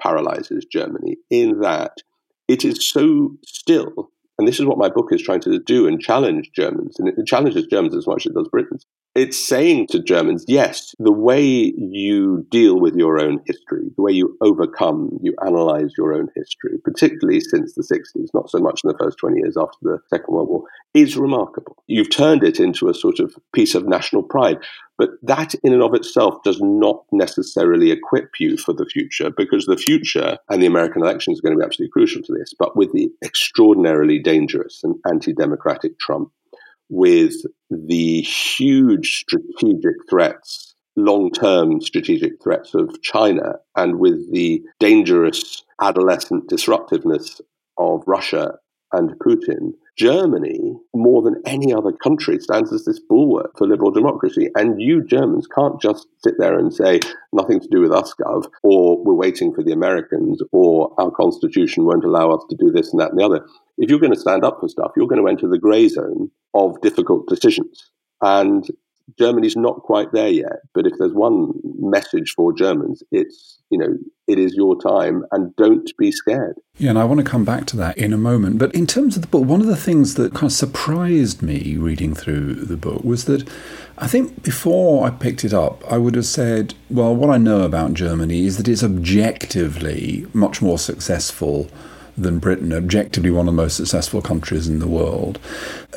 paralyzes 0.00 0.66
Germany 0.70 1.16
in 1.30 1.60
that 1.60 1.98
it 2.48 2.64
is 2.64 2.86
so 2.86 3.36
still 3.46 4.10
and 4.42 4.48
this 4.48 4.58
is 4.58 4.66
what 4.66 4.76
my 4.76 4.88
book 4.88 5.12
is 5.12 5.22
trying 5.22 5.40
to 5.42 5.60
do 5.60 5.86
and 5.86 6.00
challenge 6.00 6.50
Germans. 6.52 6.98
And 6.98 7.06
it 7.06 7.26
challenges 7.26 7.64
Germans 7.66 7.94
as 7.94 8.08
much 8.08 8.26
as 8.26 8.32
it 8.32 8.34
does 8.34 8.48
Britons. 8.48 8.84
It's 9.14 9.38
saying 9.38 9.86
to 9.92 10.02
Germans, 10.02 10.44
yes, 10.48 10.96
the 10.98 11.12
way 11.12 11.44
you 11.44 12.44
deal 12.50 12.80
with 12.80 12.96
your 12.96 13.20
own 13.20 13.38
history, 13.46 13.84
the 13.96 14.02
way 14.02 14.10
you 14.10 14.36
overcome, 14.40 15.16
you 15.22 15.32
analyze 15.46 15.92
your 15.96 16.12
own 16.12 16.26
history, 16.34 16.76
particularly 16.82 17.38
since 17.38 17.74
the 17.74 17.82
60s, 17.82 18.30
not 18.34 18.50
so 18.50 18.58
much 18.58 18.80
in 18.82 18.88
the 18.88 18.98
first 18.98 19.18
20 19.18 19.38
years 19.38 19.56
after 19.56 19.78
the 19.82 19.98
Second 20.10 20.34
World 20.34 20.48
War, 20.48 20.64
is 20.94 21.16
remarkable. 21.16 21.82
You've 21.86 22.10
turned 22.10 22.44
it 22.44 22.60
into 22.60 22.88
a 22.88 22.94
sort 22.94 23.18
of 23.18 23.34
piece 23.54 23.74
of 23.74 23.86
national 23.86 24.22
pride. 24.22 24.58
But 24.98 25.10
that 25.22 25.54
in 25.64 25.72
and 25.72 25.82
of 25.82 25.94
itself 25.94 26.42
does 26.44 26.60
not 26.60 27.04
necessarily 27.12 27.90
equip 27.90 28.38
you 28.38 28.56
for 28.56 28.72
the 28.72 28.86
future 28.86 29.30
because 29.30 29.64
the 29.64 29.76
future 29.76 30.38
and 30.50 30.62
the 30.62 30.66
American 30.66 31.02
election 31.02 31.32
is 31.32 31.40
going 31.40 31.54
to 31.54 31.58
be 31.58 31.64
absolutely 31.64 31.92
crucial 31.92 32.22
to 32.22 32.32
this. 32.32 32.52
But 32.58 32.76
with 32.76 32.92
the 32.92 33.10
extraordinarily 33.24 34.18
dangerous 34.18 34.80
and 34.84 34.96
anti 35.08 35.32
democratic 35.32 35.98
Trump, 35.98 36.30
with 36.90 37.34
the 37.70 38.20
huge 38.20 39.16
strategic 39.16 39.94
threats, 40.10 40.74
long 40.94 41.30
term 41.30 41.80
strategic 41.80 42.42
threats 42.42 42.74
of 42.74 43.00
China, 43.02 43.54
and 43.76 43.98
with 43.98 44.30
the 44.30 44.62
dangerous 44.78 45.62
adolescent 45.80 46.48
disruptiveness 46.48 47.40
of 47.78 48.02
Russia 48.06 48.58
and 48.92 49.10
Putin, 49.18 49.72
Germany, 49.96 50.76
more 50.94 51.22
than 51.22 51.42
any 51.46 51.72
other 51.72 51.92
country, 51.92 52.38
stands 52.38 52.72
as 52.72 52.84
this 52.84 53.00
bulwark 53.00 53.56
for 53.56 53.66
liberal 53.66 53.90
democracy. 53.90 54.48
And 54.54 54.80
you 54.80 55.04
Germans 55.04 55.46
can't 55.46 55.80
just 55.80 56.06
sit 56.22 56.34
there 56.38 56.58
and 56.58 56.72
say, 56.72 57.00
nothing 57.32 57.60
to 57.60 57.68
do 57.70 57.80
with 57.80 57.92
us, 57.92 58.14
Gov, 58.14 58.46
or 58.62 59.02
we're 59.02 59.14
waiting 59.14 59.52
for 59.54 59.62
the 59.62 59.72
Americans, 59.72 60.42
or 60.52 60.94
our 60.98 61.10
constitution 61.10 61.84
won't 61.84 62.04
allow 62.04 62.30
us 62.30 62.44
to 62.50 62.56
do 62.56 62.70
this 62.70 62.92
and 62.92 63.00
that 63.00 63.10
and 63.10 63.20
the 63.20 63.24
other. 63.24 63.46
If 63.78 63.90
you're 63.90 64.00
going 64.00 64.14
to 64.14 64.20
stand 64.20 64.44
up 64.44 64.58
for 64.60 64.68
stuff, 64.68 64.92
you're 64.96 65.08
going 65.08 65.22
to 65.22 65.28
enter 65.28 65.48
the 65.48 65.58
grey 65.58 65.88
zone 65.88 66.30
of 66.54 66.80
difficult 66.80 67.28
decisions. 67.28 67.90
And 68.20 68.66
Germany's 69.18 69.56
not 69.56 69.82
quite 69.82 70.12
there 70.12 70.28
yet. 70.28 70.60
But 70.74 70.86
if 70.86 70.94
there's 70.98 71.12
one 71.12 71.52
message 71.78 72.32
for 72.36 72.52
Germans, 72.52 73.02
it's, 73.10 73.58
you 73.70 73.78
know, 73.78 73.96
it 74.26 74.38
is 74.38 74.54
your 74.54 74.80
time 74.80 75.24
and 75.32 75.54
don't 75.56 75.90
be 75.98 76.12
scared. 76.12 76.56
Yeah, 76.78 76.90
and 76.90 76.98
I 76.98 77.04
want 77.04 77.18
to 77.18 77.24
come 77.24 77.44
back 77.44 77.66
to 77.66 77.76
that 77.78 77.98
in 77.98 78.12
a 78.12 78.18
moment. 78.18 78.58
But 78.58 78.74
in 78.74 78.86
terms 78.86 79.16
of 79.16 79.22
the 79.22 79.28
book, 79.28 79.44
one 79.44 79.60
of 79.60 79.66
the 79.66 79.76
things 79.76 80.14
that 80.14 80.32
kind 80.32 80.44
of 80.44 80.52
surprised 80.52 81.42
me 81.42 81.76
reading 81.76 82.14
through 82.14 82.54
the 82.54 82.76
book 82.76 83.04
was 83.04 83.26
that 83.26 83.48
I 83.98 84.06
think 84.06 84.42
before 84.42 85.06
I 85.06 85.10
picked 85.10 85.44
it 85.44 85.52
up, 85.52 85.84
I 85.90 85.98
would 85.98 86.14
have 86.14 86.26
said, 86.26 86.74
well, 86.88 87.14
what 87.14 87.30
I 87.30 87.38
know 87.38 87.62
about 87.62 87.94
Germany 87.94 88.46
is 88.46 88.56
that 88.56 88.68
it's 88.68 88.82
objectively 88.82 90.26
much 90.32 90.62
more 90.62 90.78
successful 90.78 91.68
than 92.16 92.38
Britain, 92.38 92.72
objectively 92.72 93.30
one 93.30 93.48
of 93.48 93.54
the 93.54 93.62
most 93.62 93.76
successful 93.76 94.20
countries 94.20 94.68
in 94.68 94.78
the 94.78 94.88
world. 94.88 95.38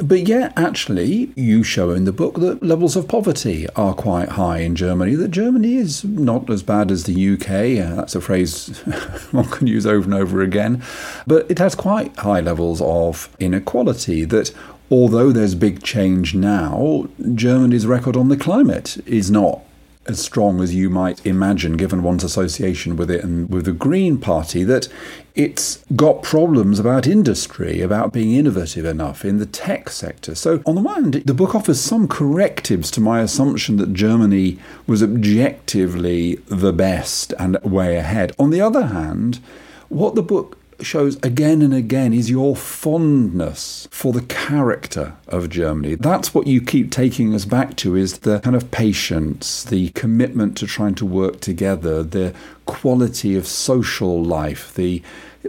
But 0.02 0.28
yet, 0.28 0.54
actually, 0.56 1.32
you 1.36 1.64
show 1.64 1.92
in 1.92 2.06
the 2.06 2.12
book 2.12 2.36
that 2.36 2.64
levels 2.64 2.96
of 2.96 3.08
poverty 3.08 3.68
are 3.76 3.94
quite 3.94 4.30
high 4.30 4.60
in 4.60 4.76
Germany, 4.76 5.16
that 5.16 5.32
Germany 5.32 5.76
is 5.76 6.04
not 6.04 6.50
as 6.50 6.64
bad 6.64 6.92
as 6.92 7.04
the 7.04 7.34
UK. 7.34 7.50
Uh, 7.86 7.96
that's 7.96 8.16
a 8.16 8.22
phrase 8.22 8.78
one 9.32 9.46
can 9.46 9.68
use 9.68 9.86
over 9.86 10.06
and 10.06 10.14
over 10.14 10.42
again. 10.42 10.82
But 11.28 11.50
it 11.50 11.60
has 11.60 11.76
quite 11.76 12.16
high 12.18 12.42
levels 12.42 12.82
of 12.82 13.36
inequality 13.40 14.26
that 14.26 14.54
although 14.92 15.32
there's 15.32 15.56
big 15.56 15.84
change 15.84 16.36
now, 16.36 17.08
Germany's 17.34 17.86
record 17.86 18.16
on 18.16 18.30
the 18.30 18.38
climate 18.38 18.98
is 19.06 19.32
not 19.32 19.62
as 20.08 20.22
strong 20.22 20.62
as 20.62 20.74
you 20.76 20.90
might 20.90 21.26
imagine, 21.26 21.78
given 21.78 22.04
one's 22.04 22.24
association 22.24 22.96
with 22.96 23.10
it 23.10 23.24
and 23.24 23.50
with 23.50 23.66
the 23.66 23.72
Green 23.72 24.18
Party, 24.18 24.64
that 24.64 24.88
it's 25.34 25.84
got 25.96 26.24
problems 26.24 26.80
about 26.80 27.08
industry, 27.08 27.82
about 27.82 28.14
being 28.14 28.34
innovative 28.34 28.86
enough 28.86 29.26
in 29.26 29.38
the 29.38 29.46
tech 29.46 29.90
sector. 29.90 30.36
So, 30.36 30.62
on 30.66 30.76
the 30.76 30.82
one 30.82 31.12
hand, 31.12 31.14
the 31.26 31.34
book 31.34 31.56
offers 31.56 31.80
some 31.80 32.08
correctives 32.08 32.90
to 32.92 33.02
my 33.02 33.22
assumption 33.22 33.78
that 33.78 33.94
Germany 33.94 34.60
was 34.88 35.04
objectively 35.04 36.36
the 36.48 36.74
best 36.74 37.34
and 37.40 37.62
way 37.64 37.98
ahead. 37.98 38.32
On 38.40 38.50
the 38.50 38.62
other 38.62 38.88
hand, 38.88 39.40
what 39.90 40.16
the 40.16 40.24
book 40.24 40.58
shows 40.82 41.18
again 41.24 41.62
and 41.62 41.74
again 41.74 42.14
is 42.14 42.30
your 42.30 42.56
fondness 42.56 43.88
for 43.92 44.14
the 44.14 44.22
character 44.22 45.16
of 45.28 45.50
Germany. 45.50 45.96
That's 45.96 46.34
what 46.34 46.48
you 46.48 46.62
keep 46.62 46.92
taking 46.92 47.34
us 47.34 47.46
back 47.46 47.76
to 47.78 47.96
is 47.96 48.20
the 48.20 48.40
kind 48.40 48.56
of 48.56 48.72
patience, 48.72 49.64
the 49.64 49.90
commitment 49.90 50.58
to 50.58 50.68
trying 50.68 50.96
to 50.96 51.06
work 51.06 51.40
together, 51.40 52.04
the 52.04 52.34
quality 52.66 53.36
of 53.36 53.48
social 53.48 54.24
life, 54.24 54.74
the 54.74 55.02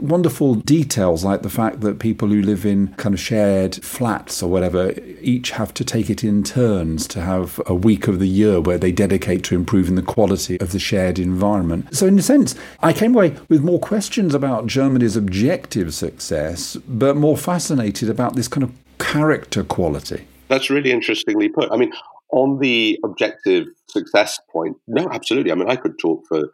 wonderful 0.02 0.54
details 0.54 1.24
like 1.24 1.42
the 1.42 1.50
fact 1.50 1.80
that 1.80 1.98
people 1.98 2.28
who 2.28 2.42
live 2.42 2.64
in 2.64 2.88
kind 2.94 3.14
of 3.14 3.20
shared 3.20 3.76
flats 3.76 4.42
or 4.42 4.50
whatever 4.50 4.92
each 5.20 5.50
have 5.52 5.72
to 5.74 5.85
take 5.85 6.11
it 6.11 6.24
in 6.24 6.42
turns 6.42 7.06
to 7.09 7.20
have 7.20 7.61
a 7.66 7.74
week 7.74 8.09
of 8.09 8.18
the 8.18 8.28
year 8.28 8.61
where 8.61 8.78
they 8.78 8.92
dedicate 8.92 9.44
to 9.44 9.54
improving 9.54 9.94
the 9.94 10.02
quality 10.02 10.59
of 10.61 10.72
the 10.72 10.78
shared 10.78 11.18
environment. 11.18 11.94
So, 11.94 12.06
in 12.06 12.18
a 12.18 12.22
sense, 12.22 12.54
I 12.80 12.92
came 12.92 13.14
away 13.14 13.37
with 13.48 13.62
more 13.62 13.80
questions 13.80 14.35
about 14.35 14.66
Germany's 14.66 15.16
objective 15.16 15.94
success, 15.94 16.76
but 16.88 17.16
more 17.16 17.37
fascinated 17.37 18.11
about 18.11 18.37
this 18.37 18.48
kind 18.48 18.64
of 18.64 18.72
character 18.98 19.64
quality. 19.64 20.26
That's 20.48 20.70
really 20.70 20.92
interestingly 20.92 21.48
put. 21.48 21.70
I 21.72 21.76
mean, 21.76 21.92
on 22.32 22.59
the 22.59 22.98
objective 23.04 23.68
success 23.88 24.38
point, 24.50 24.76
no, 24.87 25.09
absolutely. 25.11 25.52
I 25.52 25.54
mean, 25.54 25.68
I 25.68 25.76
could 25.76 25.98
talk 25.98 26.26
for 26.26 26.50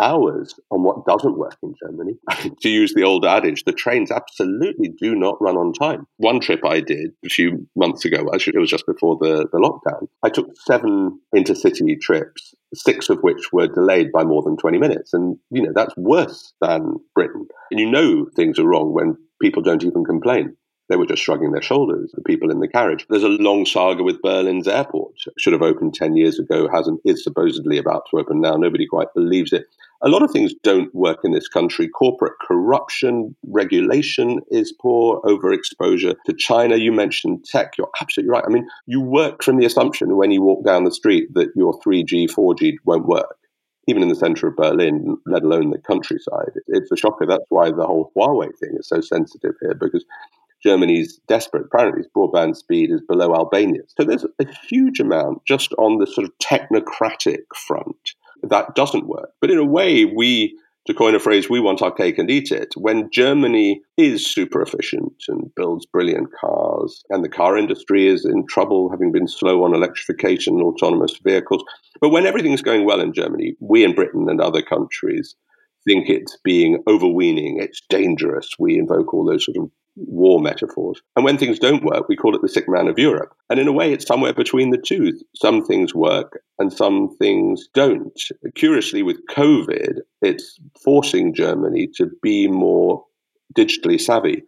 hours 0.00 0.54
on 0.70 0.82
what 0.82 1.04
doesn't 1.06 1.38
work 1.38 1.56
in 1.62 1.74
Germany. 1.82 2.14
to 2.60 2.68
use 2.68 2.94
the 2.94 3.02
old 3.02 3.24
adage, 3.24 3.64
the 3.64 3.72
trains 3.72 4.10
absolutely 4.10 4.88
do 4.88 5.14
not 5.14 5.40
run 5.40 5.56
on 5.56 5.72
time. 5.72 6.06
One 6.16 6.40
trip 6.40 6.64
I 6.64 6.80
did 6.80 7.12
a 7.24 7.28
few 7.28 7.66
months 7.76 8.04
ago, 8.04 8.28
actually, 8.32 8.56
it 8.56 8.60
was 8.60 8.70
just 8.70 8.86
before 8.86 9.16
the, 9.20 9.48
the 9.52 9.58
lockdown, 9.58 10.08
I 10.22 10.28
took 10.28 10.50
seven 10.66 11.20
intercity 11.34 12.00
trips, 12.00 12.54
six 12.74 13.08
of 13.08 13.18
which 13.20 13.52
were 13.52 13.66
delayed 13.66 14.12
by 14.12 14.24
more 14.24 14.42
than 14.42 14.56
20 14.56 14.78
minutes. 14.78 15.12
And, 15.12 15.36
you 15.50 15.62
know, 15.62 15.72
that's 15.74 15.96
worse 15.96 16.52
than 16.60 16.96
Britain. 17.14 17.46
And 17.70 17.80
you 17.80 17.90
know 17.90 18.26
things 18.36 18.58
are 18.58 18.66
wrong 18.66 18.92
when 18.92 19.16
people 19.40 19.62
don't 19.62 19.84
even 19.84 20.04
complain. 20.04 20.56
They 20.88 20.96
were 20.96 21.06
just 21.06 21.22
shrugging 21.22 21.52
their 21.52 21.62
shoulders, 21.62 22.12
the 22.14 22.22
people 22.22 22.50
in 22.50 22.60
the 22.60 22.68
carriage. 22.68 23.06
There's 23.10 23.22
a 23.22 23.28
long 23.28 23.66
saga 23.66 24.02
with 24.02 24.22
Berlin's 24.22 24.66
airport. 24.66 25.14
Should 25.38 25.52
have 25.52 25.62
opened 25.62 25.94
10 25.94 26.16
years 26.16 26.38
ago, 26.38 26.68
hasn't, 26.68 27.00
is 27.04 27.22
supposedly 27.22 27.76
about 27.76 28.04
to 28.10 28.18
open 28.18 28.40
now. 28.40 28.56
Nobody 28.56 28.86
quite 28.86 29.12
believes 29.14 29.52
it. 29.52 29.66
A 30.00 30.08
lot 30.08 30.22
of 30.22 30.30
things 30.30 30.54
don't 30.62 30.94
work 30.94 31.18
in 31.24 31.32
this 31.32 31.48
country. 31.48 31.88
Corporate 31.88 32.34
corruption, 32.40 33.34
regulation 33.46 34.40
is 34.50 34.72
poor, 34.72 35.20
overexposure 35.22 36.14
to 36.24 36.32
China. 36.32 36.76
You 36.76 36.92
mentioned 36.92 37.44
tech. 37.44 37.76
You're 37.76 37.90
absolutely 38.00 38.30
right. 38.30 38.44
I 38.46 38.50
mean, 38.50 38.66
you 38.86 39.00
work 39.00 39.42
from 39.42 39.58
the 39.58 39.66
assumption 39.66 40.16
when 40.16 40.30
you 40.30 40.40
walk 40.40 40.64
down 40.64 40.84
the 40.84 40.92
street 40.92 41.34
that 41.34 41.50
your 41.54 41.78
3G, 41.80 42.30
4G 42.30 42.76
won't 42.84 43.06
work 43.06 43.36
even 43.88 44.02
in 44.02 44.10
the 44.10 44.14
center 44.14 44.46
of 44.46 44.54
Berlin, 44.54 45.16
let 45.24 45.42
alone 45.42 45.70
the 45.70 45.78
countryside. 45.78 46.52
It's 46.66 46.92
a 46.92 46.96
shocker. 46.96 47.24
That's 47.26 47.46
why 47.48 47.70
the 47.70 47.86
whole 47.86 48.12
Huawei 48.14 48.50
thing 48.60 48.76
is 48.78 48.86
so 48.86 49.00
sensitive 49.00 49.54
here, 49.62 49.74
because 49.74 50.04
Germany's 50.62 51.18
desperate. 51.28 51.66
Apparently, 51.66 52.00
its 52.00 52.10
broadband 52.16 52.56
speed 52.56 52.90
is 52.90 53.00
below 53.08 53.34
Albania's. 53.34 53.92
So 53.96 54.04
there's 54.04 54.24
a 54.24 54.46
huge 54.68 55.00
amount 55.00 55.44
just 55.46 55.72
on 55.74 55.98
the 55.98 56.06
sort 56.06 56.26
of 56.26 56.32
technocratic 56.38 57.44
front 57.54 58.14
that 58.42 58.74
doesn't 58.74 59.08
work. 59.08 59.30
But 59.40 59.50
in 59.50 59.58
a 59.58 59.64
way, 59.64 60.04
we 60.04 60.56
to 60.86 60.94
coin 60.94 61.14
a 61.14 61.18
phrase, 61.18 61.50
we 61.50 61.60
want 61.60 61.82
our 61.82 61.92
cake 61.92 62.16
and 62.16 62.30
eat 62.30 62.50
it. 62.50 62.72
When 62.74 63.10
Germany 63.12 63.82
is 63.98 64.26
super 64.26 64.62
efficient 64.62 65.12
and 65.28 65.54
builds 65.54 65.84
brilliant 65.84 66.30
cars, 66.40 67.04
and 67.10 67.22
the 67.22 67.28
car 67.28 67.58
industry 67.58 68.06
is 68.06 68.24
in 68.24 68.46
trouble, 68.46 68.88
having 68.90 69.12
been 69.12 69.28
slow 69.28 69.64
on 69.64 69.74
electrification 69.74 70.54
and 70.54 70.62
autonomous 70.62 71.18
vehicles. 71.22 71.62
But 72.00 72.08
when 72.08 72.24
everything's 72.24 72.62
going 72.62 72.86
well 72.86 73.02
in 73.02 73.12
Germany, 73.12 73.54
we 73.60 73.84
in 73.84 73.94
Britain 73.94 74.30
and 74.30 74.40
other 74.40 74.62
countries 74.62 75.36
think 75.84 76.08
it's 76.08 76.38
being 76.42 76.82
overweening, 76.86 77.58
it's 77.60 77.82
dangerous. 77.90 78.48
We 78.58 78.78
invoke 78.78 79.12
all 79.12 79.26
those 79.26 79.44
sort 79.44 79.58
of 79.58 79.70
war 80.06 80.40
metaphors. 80.40 81.00
And 81.16 81.24
when 81.24 81.38
things 81.38 81.58
don't 81.58 81.84
work, 81.84 82.08
we 82.08 82.16
call 82.16 82.34
it 82.34 82.42
the 82.42 82.48
sick 82.48 82.68
man 82.68 82.88
of 82.88 82.98
Europe. 82.98 83.34
And 83.50 83.58
in 83.58 83.68
a 83.68 83.72
way, 83.72 83.92
it's 83.92 84.06
somewhere 84.06 84.32
between 84.32 84.70
the 84.70 84.78
two. 84.78 85.12
Some 85.36 85.64
things 85.64 85.94
work 85.94 86.40
and 86.58 86.72
some 86.72 87.16
things 87.18 87.68
don't. 87.74 88.20
Curiously, 88.54 89.02
with 89.02 89.18
COVID, 89.30 90.00
it's 90.22 90.58
forcing 90.82 91.34
Germany 91.34 91.88
to 91.96 92.10
be 92.22 92.48
more 92.48 93.04
digitally 93.56 94.00
savvy. 94.00 94.42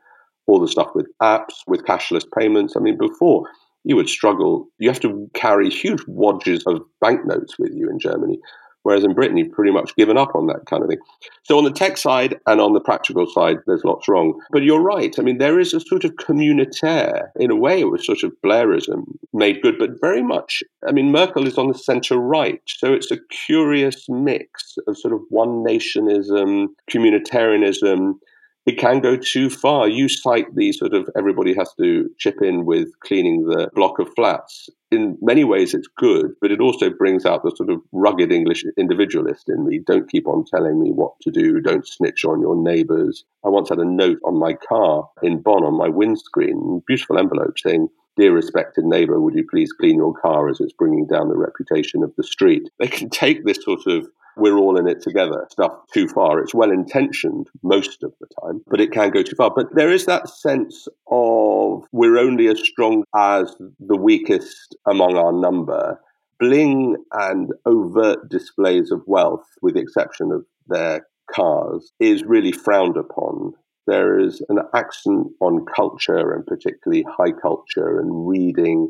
All 0.47 0.61
the 0.61 0.69
stuff 0.69 0.91
with 0.95 1.07
apps, 1.23 1.63
with 1.67 1.85
cashless 1.85 2.25
payments. 2.37 2.75
I 2.77 2.81
mean, 2.81 2.99
before, 2.99 3.45
you 3.85 3.97
would 3.97 4.09
struggle. 4.09 4.67
You 4.79 4.89
have 4.89 5.01
to 5.01 5.31
carry 5.35 5.71
huge 5.71 6.03
wadges 6.07 6.63
of 6.67 6.83
banknotes 7.01 7.59
with 7.59 7.73
you 7.75 7.89
in 7.89 7.99
Germany. 7.99 8.39
Whereas 8.83 9.05
in 9.05 9.15
Britain, 9.15 9.37
you've 9.37 9.53
pretty 9.53 9.73
much 9.73 9.95
given 9.97 10.17
up 10.17 10.35
on 10.35 10.47
that 10.47 10.67
kind 10.67 10.83
of 10.83 10.89
thing. 10.89 10.99
So 11.43 11.59
on 11.59 11.65
the 11.65 11.71
tech 11.71 11.99
side 11.99 12.39
and 12.47 12.61
on 12.61 12.73
the 12.73 12.81
practical 12.81 13.27
side, 13.27 13.59
there's 13.67 13.85
lots 13.85 14.09
wrong. 14.09 14.41
But 14.51 14.63
you're 14.63 14.81
right. 14.81 15.15
I 15.19 15.23
mean, 15.23 15.39
there 15.39 15.61
is 15.61 15.75
a 15.75 15.81
sort 15.81 16.05
of 16.05 16.13
communitaire. 16.13 17.29
In 17.37 17.51
a 17.51 17.57
way, 17.57 17.81
it 17.81 17.91
was 17.91 18.07
sort 18.07 18.23
of 18.23 18.33
Blairism 18.45 19.05
made 19.33 19.63
good, 19.63 19.79
but 19.79 20.01
very 20.01 20.23
much, 20.23 20.63
I 20.87 20.93
mean, 20.93 21.13
Merkel 21.13 21.47
is 21.47 21.59
on 21.59 21.69
the 21.69 21.79
center 21.79 22.17
right. 22.17 22.63
So 22.67 22.93
it's 22.93 23.11
a 23.11 23.19
curious 23.47 24.07
mix 24.09 24.77
of 24.87 24.97
sort 24.97 25.15
of 25.15 25.21
one 25.29 25.65
nationism, 25.65 26.69
communitarianism, 26.91 28.15
it 28.67 28.79
can 28.79 29.01
go 29.01 29.17
too 29.17 29.51
far. 29.51 29.89
You 29.89 30.09
cite 30.09 30.55
the 30.55 30.73
sort 30.73 30.95
of 30.95 31.09
everybody 31.17 31.55
has 31.55 31.73
to 31.79 32.11
chip 32.19 32.43
in 32.43 32.67
with 32.67 32.89
cleaning 33.01 33.47
the 33.47 33.71
block 33.75 33.99
of 33.99 34.13
flats. 34.15 34.69
In 34.91 35.19
many 35.23 35.45
ways, 35.45 35.73
it's 35.73 35.89
good, 35.97 36.33
but 36.41 36.51
it 36.51 36.61
also 36.61 36.91
brings 36.91 37.25
out 37.25 37.45
the 37.45 37.55
sort 37.55 37.71
of 37.71 37.81
rugged 37.93 38.33
English 38.33 38.65
individualist 38.77 39.49
in 39.49 39.65
me. 39.65 39.79
Don't 39.87 40.11
keep 40.11 40.27
on 40.27 40.45
telling 40.45 40.81
me 40.81 40.91
what 40.91 41.13
to 41.23 41.31
do. 41.31 41.61
Don't 41.61 41.87
snitch 41.87 42.25
on 42.25 42.41
your 42.41 42.57
neighbors. 42.57 43.25
I 43.45 43.51
once 43.51 43.69
had 43.69 43.79
a 43.79 43.85
note 43.85 44.19
on 44.25 44.37
my 44.37 44.55
car 44.55 45.09
in 45.23 45.43
Bonn 45.43 45.63
on 45.63 45.79
my 45.79 45.89
windscreen, 45.89 46.83
beautiful 46.89 47.19
envelope 47.19 47.59
saying, 47.59 47.89
Dear 48.17 48.33
respected 48.35 48.85
neighbor, 48.85 49.21
would 49.21 49.35
you 49.35 49.47
please 49.49 49.73
clean 49.73 49.97
your 49.97 50.13
car 50.13 50.49
as 50.49 50.61
it's 50.61 50.73
bringing 50.73 51.07
down 51.07 51.29
the 51.29 51.39
reputation 51.39 52.03
of 52.03 52.13
the 52.17 52.25
street? 52.25 52.69
They 52.81 52.89
can 52.89 53.09
take 53.11 53.45
this 53.45 53.63
sort 53.63 53.87
of 53.87 54.09
we're 54.41 54.57
all 54.57 54.79
in 54.79 54.89
it 54.89 55.03
together 55.03 55.47
stuff 55.51 55.73
too 55.93 56.09
far. 56.09 56.41
It's 56.41 56.55
well 56.55 56.71
intentioned 56.71 57.49
most 57.63 58.03
of 58.03 58.13
the 58.21 58.27
time, 58.43 58.63
but 58.67 58.81
it 58.81 58.93
can 58.93 59.11
go 59.11 59.23
too 59.23 59.37
far. 59.37 59.53
But 59.55 59.75
there 59.75 59.93
is 59.93 60.07
that 60.07 60.29
sense 60.29 60.89
of 61.11 61.85
we're 61.93 62.19
only 62.19 62.49
as 62.49 62.61
strong 62.61 63.05
as 63.15 63.55
the 63.79 63.97
weakest 63.97 64.77
among 64.87 65.17
our 65.17 65.33
number. 65.33 66.01
Bling 66.39 66.97
and 67.13 67.51
overt 67.67 68.31
displays 68.31 68.91
of 68.91 69.03
wealth, 69.07 69.45
with 69.61 69.75
the 69.75 69.81
exception 69.81 70.33
of 70.33 70.45
their 70.69 71.07
cars, 71.35 71.93
is 72.01 72.25
really 72.25 72.53
frowned 72.53 72.97
upon. 72.97 73.53
There 73.87 74.19
is 74.19 74.43
an 74.49 74.61
accent 74.75 75.27
on 75.41 75.67
culture 75.75 76.33
and 76.33 76.47
particularly 76.47 77.05
high 77.09 77.33
culture 77.33 78.01
and 78.01 78.27
reading. 78.27 78.89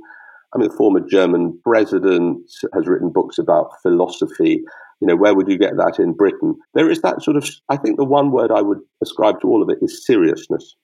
I 0.54 0.58
mean, 0.58 0.68
the 0.68 0.76
former 0.76 1.00
German 1.00 1.58
president 1.64 2.50
has 2.74 2.86
written 2.86 3.10
books 3.10 3.38
about 3.38 3.80
philosophy 3.82 4.62
you 5.00 5.06
know, 5.06 5.16
where 5.16 5.34
would 5.34 5.48
you 5.48 5.58
get 5.58 5.76
that 5.76 5.98
in 5.98 6.12
Britain? 6.12 6.56
There 6.74 6.90
is 6.90 7.00
that 7.02 7.22
sort 7.22 7.36
of, 7.36 7.48
I 7.68 7.76
think 7.76 7.96
the 7.96 8.04
one 8.04 8.30
word 8.30 8.50
I 8.50 8.62
would 8.62 8.80
ascribe 9.02 9.40
to 9.40 9.48
all 9.48 9.62
of 9.62 9.70
it 9.70 9.78
is 9.82 10.04
seriousness. 10.06 10.76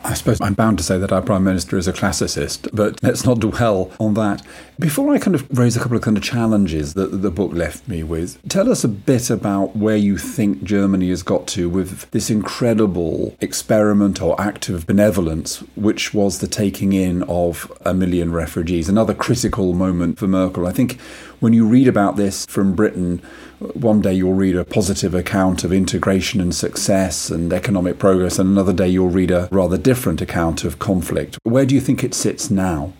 I 0.00 0.14
suppose 0.14 0.40
I'm 0.40 0.54
bound 0.54 0.78
to 0.78 0.84
say 0.84 0.98
that 0.98 1.12
our 1.12 1.22
Prime 1.22 1.44
Minister 1.44 1.78
is 1.78 1.86
a 1.86 1.92
classicist, 1.92 2.68
but 2.72 3.00
let's 3.02 3.24
not 3.24 3.38
dwell 3.38 3.92
on 4.00 4.14
that. 4.14 4.42
Before 4.78 5.14
I 5.14 5.18
kind 5.18 5.36
of 5.36 5.46
raise 5.56 5.76
a 5.76 5.80
couple 5.80 5.96
of 5.96 6.02
kind 6.02 6.16
of 6.16 6.22
challenges 6.22 6.94
that 6.94 7.22
the 7.22 7.30
book 7.30 7.52
left 7.52 7.86
me 7.86 8.02
with, 8.02 8.42
tell 8.48 8.70
us 8.70 8.82
a 8.82 8.88
bit 8.88 9.30
about 9.30 9.76
where 9.76 9.96
you 9.96 10.18
think 10.18 10.64
Germany 10.64 11.08
has 11.10 11.22
got 11.22 11.46
to 11.48 11.70
with 11.70 12.10
this 12.10 12.28
incredible 12.28 13.36
experiment 13.40 14.20
or 14.20 14.38
act 14.38 14.68
of 14.68 14.86
benevolence, 14.86 15.60
which 15.76 16.12
was 16.12 16.40
the 16.40 16.48
taking 16.48 16.92
in 16.92 17.22
of 17.22 17.72
a 17.82 17.94
million 17.94 18.32
refugees. 18.32 18.88
Another 18.88 19.14
critical 19.14 19.74
moment 19.74 20.18
for 20.18 20.26
Merkel. 20.26 20.66
I 20.66 20.72
think 20.72 20.98
when 21.40 21.52
you 21.52 21.66
read 21.66 21.88
about 21.88 22.16
this 22.16 22.46
from 22.46 22.74
Britain, 22.74 23.22
one 23.58 24.00
day 24.00 24.14
you'll 24.14 24.34
read 24.34 24.56
a 24.56 24.64
positive 24.64 25.14
account 25.14 25.64
of 25.64 25.72
integration 25.72 26.40
and 26.40 26.54
success 26.54 27.30
and 27.30 27.52
economic 27.52 27.98
progress, 27.98 28.38
and 28.38 28.48
another 28.48 28.72
day 28.72 28.88
you'll 28.88 29.08
read 29.08 29.30
a 29.30 29.48
rather 29.50 29.78
different 29.78 30.20
account 30.20 30.64
of 30.64 30.78
conflict. 30.78 31.38
Where 31.42 31.66
do 31.66 31.74
you 31.74 31.80
think 31.80 32.04
it 32.04 32.14
sits 32.14 32.50
now? 32.50 32.92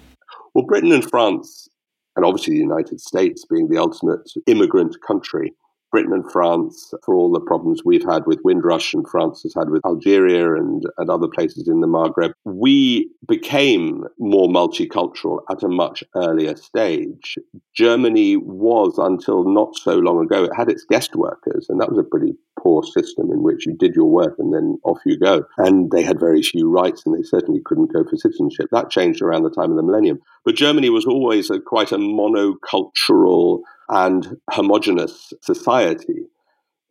Well, 0.54 0.64
Britain 0.64 0.92
and 0.92 1.08
France, 1.08 1.68
and 2.16 2.24
obviously 2.24 2.54
the 2.54 2.60
United 2.60 3.00
States 3.00 3.44
being 3.44 3.68
the 3.68 3.78
ultimate 3.78 4.30
immigrant 4.46 4.96
country, 5.06 5.52
Britain 5.94 6.12
and 6.12 6.28
France 6.33 6.92
for 7.04 7.14
all 7.14 7.30
the 7.30 7.38
problems 7.38 7.83
we've 7.85 8.04
had 8.04 8.26
with 8.26 8.40
Windrush 8.42 8.94
and 8.94 9.09
France 9.09 9.44
has 9.44 9.54
had 9.54 9.70
with 9.70 9.80
Algeria 9.87 10.57
and, 10.57 10.83
and 10.98 11.09
other 11.09 11.28
places 11.28 11.68
in 11.68 11.83
the 11.83 11.87
Maghreb. 11.87 12.33
We 12.42 13.12
became 13.28 14.02
more 14.18 14.48
multicultural 14.48 15.42
at 15.48 15.62
a 15.62 15.68
much 15.68 16.02
earlier 16.16 16.57
stage. 16.57 17.38
Germany 17.76 18.37
was, 18.37 18.98
until 18.98 19.44
not 19.44 19.76
so 19.76 19.94
long 19.94 20.24
ago, 20.24 20.42
it 20.42 20.57
had 20.57 20.68
its 20.68 20.85
guest 20.85 21.14
workers, 21.14 21.66
and 21.68 21.80
that 21.80 21.90
was 21.90 21.98
a 22.00 22.02
pretty 22.02 22.35
poor 22.58 22.82
system 22.82 23.30
in 23.30 23.42
which 23.42 23.66
you 23.66 23.76
did 23.76 23.94
your 23.94 24.10
work 24.10 24.34
and 24.38 24.52
then 24.52 24.78
off 24.84 24.98
you 25.04 25.18
go. 25.18 25.44
And 25.58 25.90
they 25.90 26.02
had 26.02 26.18
very 26.20 26.42
few 26.42 26.70
rights, 26.70 27.04
and 27.04 27.16
they 27.16 27.22
certainly 27.22 27.60
couldn't 27.64 27.92
go 27.92 28.04
for 28.04 28.16
citizenship. 28.16 28.68
That 28.70 28.90
changed 28.90 29.22
around 29.22 29.42
the 29.42 29.50
time 29.50 29.70
of 29.70 29.76
the 29.76 29.82
millennium. 29.82 30.20
But 30.44 30.56
Germany 30.56 30.90
was 30.90 31.06
always 31.06 31.50
a, 31.50 31.60
quite 31.60 31.92
a 31.92 31.98
monocultural 31.98 33.60
and 33.88 34.36
homogenous 34.50 35.32
society. 35.42 36.26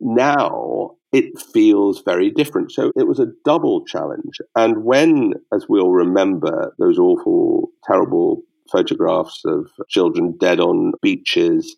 Now 0.00 0.92
it 1.12 1.38
feels 1.40 2.02
very 2.02 2.30
different. 2.30 2.72
So 2.72 2.90
it 2.96 3.06
was 3.06 3.20
a 3.20 3.32
double 3.44 3.84
challenge. 3.84 4.38
And 4.56 4.84
when, 4.84 5.34
as 5.52 5.66
we'll 5.68 5.90
remember, 5.90 6.74
those 6.78 6.98
awful, 6.98 7.70
terrible 7.84 8.42
photographs 8.70 9.42
of 9.44 9.70
children 9.88 10.36
dead 10.38 10.58
on 10.58 10.92
beaches, 11.02 11.76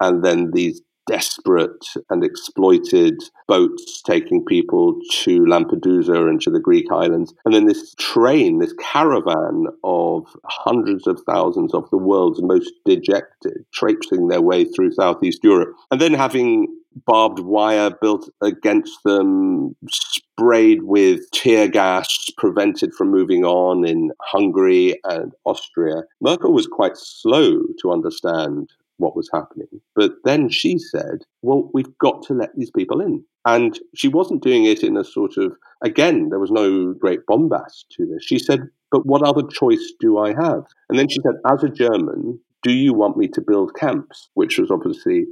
and 0.00 0.22
then 0.24 0.50
these 0.52 0.82
desperate 1.06 1.84
and 2.10 2.24
exploited 2.24 3.22
boats 3.46 4.02
taking 4.02 4.44
people 4.44 4.98
to 5.10 5.40
Lampedusa 5.40 6.28
and 6.28 6.40
to 6.42 6.50
the 6.50 6.60
Greek 6.60 6.90
islands. 6.90 7.34
And 7.44 7.54
then 7.54 7.66
this 7.66 7.94
train, 7.98 8.58
this 8.58 8.74
caravan 8.80 9.66
of 9.82 10.26
hundreds 10.44 11.06
of 11.06 11.20
thousands 11.26 11.74
of 11.74 11.88
the 11.90 11.98
world's 11.98 12.42
most 12.42 12.72
dejected, 12.84 13.64
traipsing 13.72 14.28
their 14.28 14.42
way 14.42 14.64
through 14.64 14.92
Southeast 14.92 15.42
Europe. 15.42 15.74
And 15.90 16.00
then 16.00 16.14
having 16.14 16.68
barbed 17.06 17.40
wire 17.40 17.90
built 18.00 18.28
against 18.40 19.02
them, 19.04 19.74
sprayed 19.90 20.84
with 20.84 21.30
tear 21.32 21.68
gas, 21.68 22.30
prevented 22.36 22.94
from 22.94 23.10
moving 23.10 23.44
on 23.44 23.86
in 23.86 24.12
Hungary 24.20 25.00
and 25.04 25.32
Austria. 25.44 26.04
Merkel 26.20 26.52
was 26.52 26.66
quite 26.66 26.96
slow 26.96 27.62
to 27.80 27.92
understand 27.92 28.70
what 28.98 29.16
was 29.16 29.30
happening. 29.32 29.68
But 29.94 30.12
then 30.24 30.48
she 30.48 30.78
said, 30.78 31.24
well, 31.42 31.70
we've 31.72 31.98
got 31.98 32.22
to 32.24 32.34
let 32.34 32.50
these 32.56 32.70
people 32.70 33.00
in. 33.00 33.24
And 33.44 33.78
she 33.94 34.08
wasn't 34.08 34.42
doing 34.42 34.64
it 34.64 34.82
in 34.82 34.96
a 34.96 35.04
sort 35.04 35.36
of, 35.36 35.52
again, 35.82 36.28
there 36.30 36.38
was 36.38 36.50
no 36.50 36.94
great 36.94 37.26
bombast 37.26 37.86
to 37.92 38.06
this. 38.06 38.24
She 38.24 38.38
said, 38.38 38.68
but 38.90 39.04
what 39.04 39.22
other 39.22 39.42
choice 39.42 39.92
do 40.00 40.18
I 40.18 40.28
have? 40.28 40.64
And 40.88 40.98
then 40.98 41.08
she 41.08 41.20
said, 41.20 41.34
as 41.50 41.62
a 41.62 41.68
German, 41.68 42.40
do 42.62 42.72
you 42.72 42.94
want 42.94 43.16
me 43.16 43.28
to 43.28 43.40
build 43.40 43.74
camps? 43.74 44.30
Which 44.34 44.58
was 44.58 44.70
obviously 44.70 45.24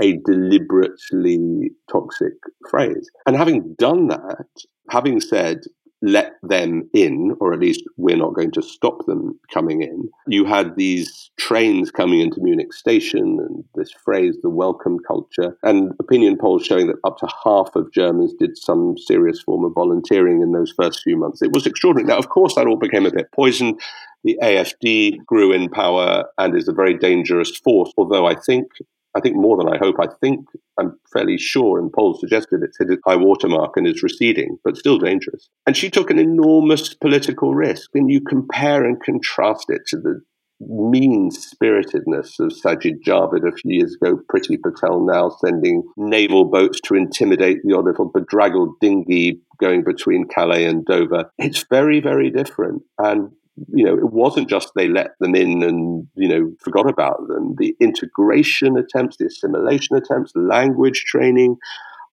a 0.00 0.18
deliberately 0.24 1.70
toxic 1.90 2.32
phrase. 2.68 3.10
And 3.26 3.36
having 3.36 3.74
done 3.78 4.08
that, 4.08 4.46
having 4.88 5.20
said, 5.20 5.60
let 6.02 6.32
them 6.42 6.88
in, 6.94 7.36
or 7.40 7.52
at 7.52 7.60
least 7.60 7.82
we're 7.96 8.16
not 8.16 8.34
going 8.34 8.50
to 8.52 8.62
stop 8.62 9.04
them 9.06 9.38
coming 9.52 9.82
in. 9.82 10.08
You 10.26 10.44
had 10.44 10.76
these 10.76 11.30
trains 11.38 11.90
coming 11.90 12.20
into 12.20 12.40
Munich 12.40 12.72
station 12.72 13.38
and 13.40 13.64
this 13.74 13.92
phrase, 13.92 14.36
the 14.42 14.50
welcome 14.50 14.98
culture, 15.06 15.56
and 15.62 15.92
opinion 16.00 16.38
polls 16.38 16.64
showing 16.64 16.86
that 16.86 16.96
up 17.04 17.18
to 17.18 17.28
half 17.44 17.74
of 17.74 17.92
Germans 17.92 18.34
did 18.34 18.56
some 18.56 18.96
serious 18.96 19.40
form 19.42 19.64
of 19.64 19.72
volunteering 19.74 20.40
in 20.42 20.52
those 20.52 20.72
first 20.72 21.02
few 21.02 21.16
months. 21.16 21.42
It 21.42 21.52
was 21.52 21.66
extraordinary. 21.66 22.08
Now, 22.08 22.18
of 22.18 22.28
course, 22.28 22.54
that 22.54 22.66
all 22.66 22.76
became 22.76 23.06
a 23.06 23.12
bit 23.12 23.30
poisoned. 23.32 23.80
The 24.24 24.38
AFD 24.42 25.24
grew 25.26 25.52
in 25.52 25.68
power 25.68 26.24
and 26.38 26.56
is 26.56 26.68
a 26.68 26.72
very 26.72 26.96
dangerous 26.96 27.56
force, 27.56 27.92
although 27.96 28.26
I 28.26 28.34
think 28.34 28.66
I 29.14 29.20
think 29.20 29.36
more 29.36 29.56
than 29.56 29.68
I 29.68 29.78
hope. 29.78 29.96
I 30.00 30.08
think 30.20 30.46
I'm 30.78 30.98
fairly 31.12 31.38
sure, 31.38 31.78
and 31.78 31.92
polls 31.92 32.20
suggested 32.20 32.62
it's 32.62 32.78
hit 32.78 32.90
its 32.90 33.02
high 33.04 33.16
watermark 33.16 33.76
and 33.76 33.86
is 33.86 34.02
receding, 34.02 34.58
but 34.64 34.76
still 34.76 34.98
dangerous. 34.98 35.48
And 35.66 35.76
she 35.76 35.90
took 35.90 36.10
an 36.10 36.18
enormous 36.18 36.94
political 36.94 37.54
risk. 37.54 37.90
And 37.94 38.10
you 38.10 38.20
compare 38.20 38.84
and 38.84 39.02
contrast 39.02 39.66
it 39.68 39.82
to 39.88 39.96
the 39.96 40.20
mean 40.60 41.30
spiritedness 41.30 42.38
of 42.38 42.52
Sajid 42.52 43.02
Javid 43.04 43.48
a 43.48 43.56
few 43.56 43.78
years 43.78 43.96
ago, 44.00 44.20
Priti 44.30 44.58
Patel 44.62 45.04
now 45.04 45.30
sending 45.44 45.82
naval 45.96 46.44
boats 46.44 46.80
to 46.82 46.94
intimidate 46.94 47.58
the 47.64 47.76
odd 47.76 47.86
little 47.86 48.10
bedraggled 48.12 48.78
dinghy 48.80 49.40
going 49.58 49.82
between 49.82 50.28
Calais 50.28 50.66
and 50.66 50.84
Dover. 50.84 51.30
It's 51.38 51.64
very, 51.70 52.00
very 52.00 52.30
different. 52.30 52.82
And 52.98 53.30
you 53.72 53.84
know, 53.84 53.94
it 53.94 54.12
wasn't 54.12 54.48
just 54.48 54.70
they 54.74 54.88
let 54.88 55.10
them 55.20 55.34
in 55.34 55.62
and, 55.62 56.06
you 56.14 56.28
know, 56.28 56.52
forgot 56.60 56.88
about 56.88 57.26
them. 57.28 57.54
The 57.58 57.76
integration 57.80 58.76
attempts, 58.76 59.16
the 59.16 59.26
assimilation 59.26 59.96
attempts, 59.96 60.32
language 60.34 61.04
training, 61.06 61.56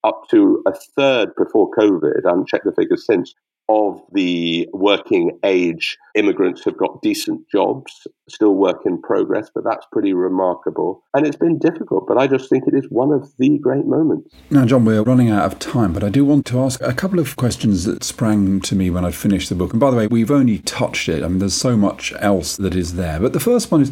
up 0.04 0.23
to 0.32 0.62
a 0.67 0.73
third 0.95 1.30
before 1.38 1.69
COVID, 1.78 2.26
I 2.26 2.30
haven't 2.30 2.47
checked 2.47 2.65
the 2.65 2.73
figures 2.73 3.06
since, 3.06 3.34
of 3.69 4.01
the 4.13 4.67
working 4.73 5.39
age 5.43 5.97
immigrants 6.15 6.63
have 6.65 6.77
got 6.77 7.01
decent 7.01 7.49
jobs, 7.49 8.08
still 8.30 8.56
work 8.56 8.82
in 8.86 9.01
progress, 9.01 9.49
but 9.53 9.63
that's 9.63 9.86
pretty 9.91 10.13
remarkable. 10.13 11.03
And 11.13 11.27
it's 11.27 11.36
been 11.36 11.60
difficult, 11.60 12.08
but 12.08 12.17
I 12.17 12.27
just 12.27 12.49
think 12.49 12.65
it 12.67 12.73
is 12.73 12.86
one 12.89 13.12
of 13.12 13.32
the 13.38 13.58
great 13.60 13.86
moments. 13.86 14.34
Now, 14.49 14.65
John, 14.65 14.86
we're 14.86 15.03
running 15.03 15.30
out 15.30 15.45
of 15.45 15.60
time, 15.60 15.93
but 15.93 16.03
I 16.03 16.10
do 16.10 16.23
want 16.23 16.45
to 16.47 16.60
ask 16.62 16.82
a 16.82 16.93
couple 16.93 17.19
of 17.19 17.36
questions 17.36 17.84
that 17.86 18.03
sprang 18.03 18.62
to 18.62 18.75
me 18.75 18.89
when 18.89 19.03
I'd 19.03 19.15
finished 19.15 19.49
the 19.49 19.56
book. 19.56 19.71
And 19.71 19.80
by 19.80 19.91
the 19.91 19.97
way, 19.97 20.08
we've 20.08 20.32
only 20.32 20.60
touched 20.60 21.10
it. 21.10 21.23
I 21.23 21.27
mean, 21.27 21.39
there's 21.39 21.53
so 21.53 21.75
much 21.75 22.13
else 22.19 22.56
that 22.58 22.75
is 22.75 22.95
there. 22.95 23.19
But 23.19 23.34
the 23.34 23.39
first 23.39 23.71
one 23.71 23.82
is 23.82 23.91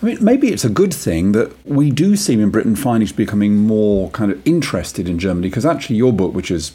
I 0.00 0.06
mean, 0.06 0.18
maybe 0.20 0.48
it's 0.48 0.64
a 0.64 0.70
good 0.70 0.94
thing 0.94 1.32
that 1.32 1.52
we 1.66 1.90
do 1.90 2.14
seem 2.14 2.40
in 2.40 2.50
Britain 2.50 2.76
finally 2.76 3.06
to 3.06 3.14
be 3.14 3.24
becoming 3.24 3.56
more 3.56 4.10
kind 4.10 4.30
of 4.30 4.46
interested 4.46 5.08
in 5.08 5.18
Germany 5.18 5.48
because 5.48 5.66
actually 5.66 5.96
your 5.96 6.12
book, 6.12 6.34
which 6.34 6.48
has 6.48 6.70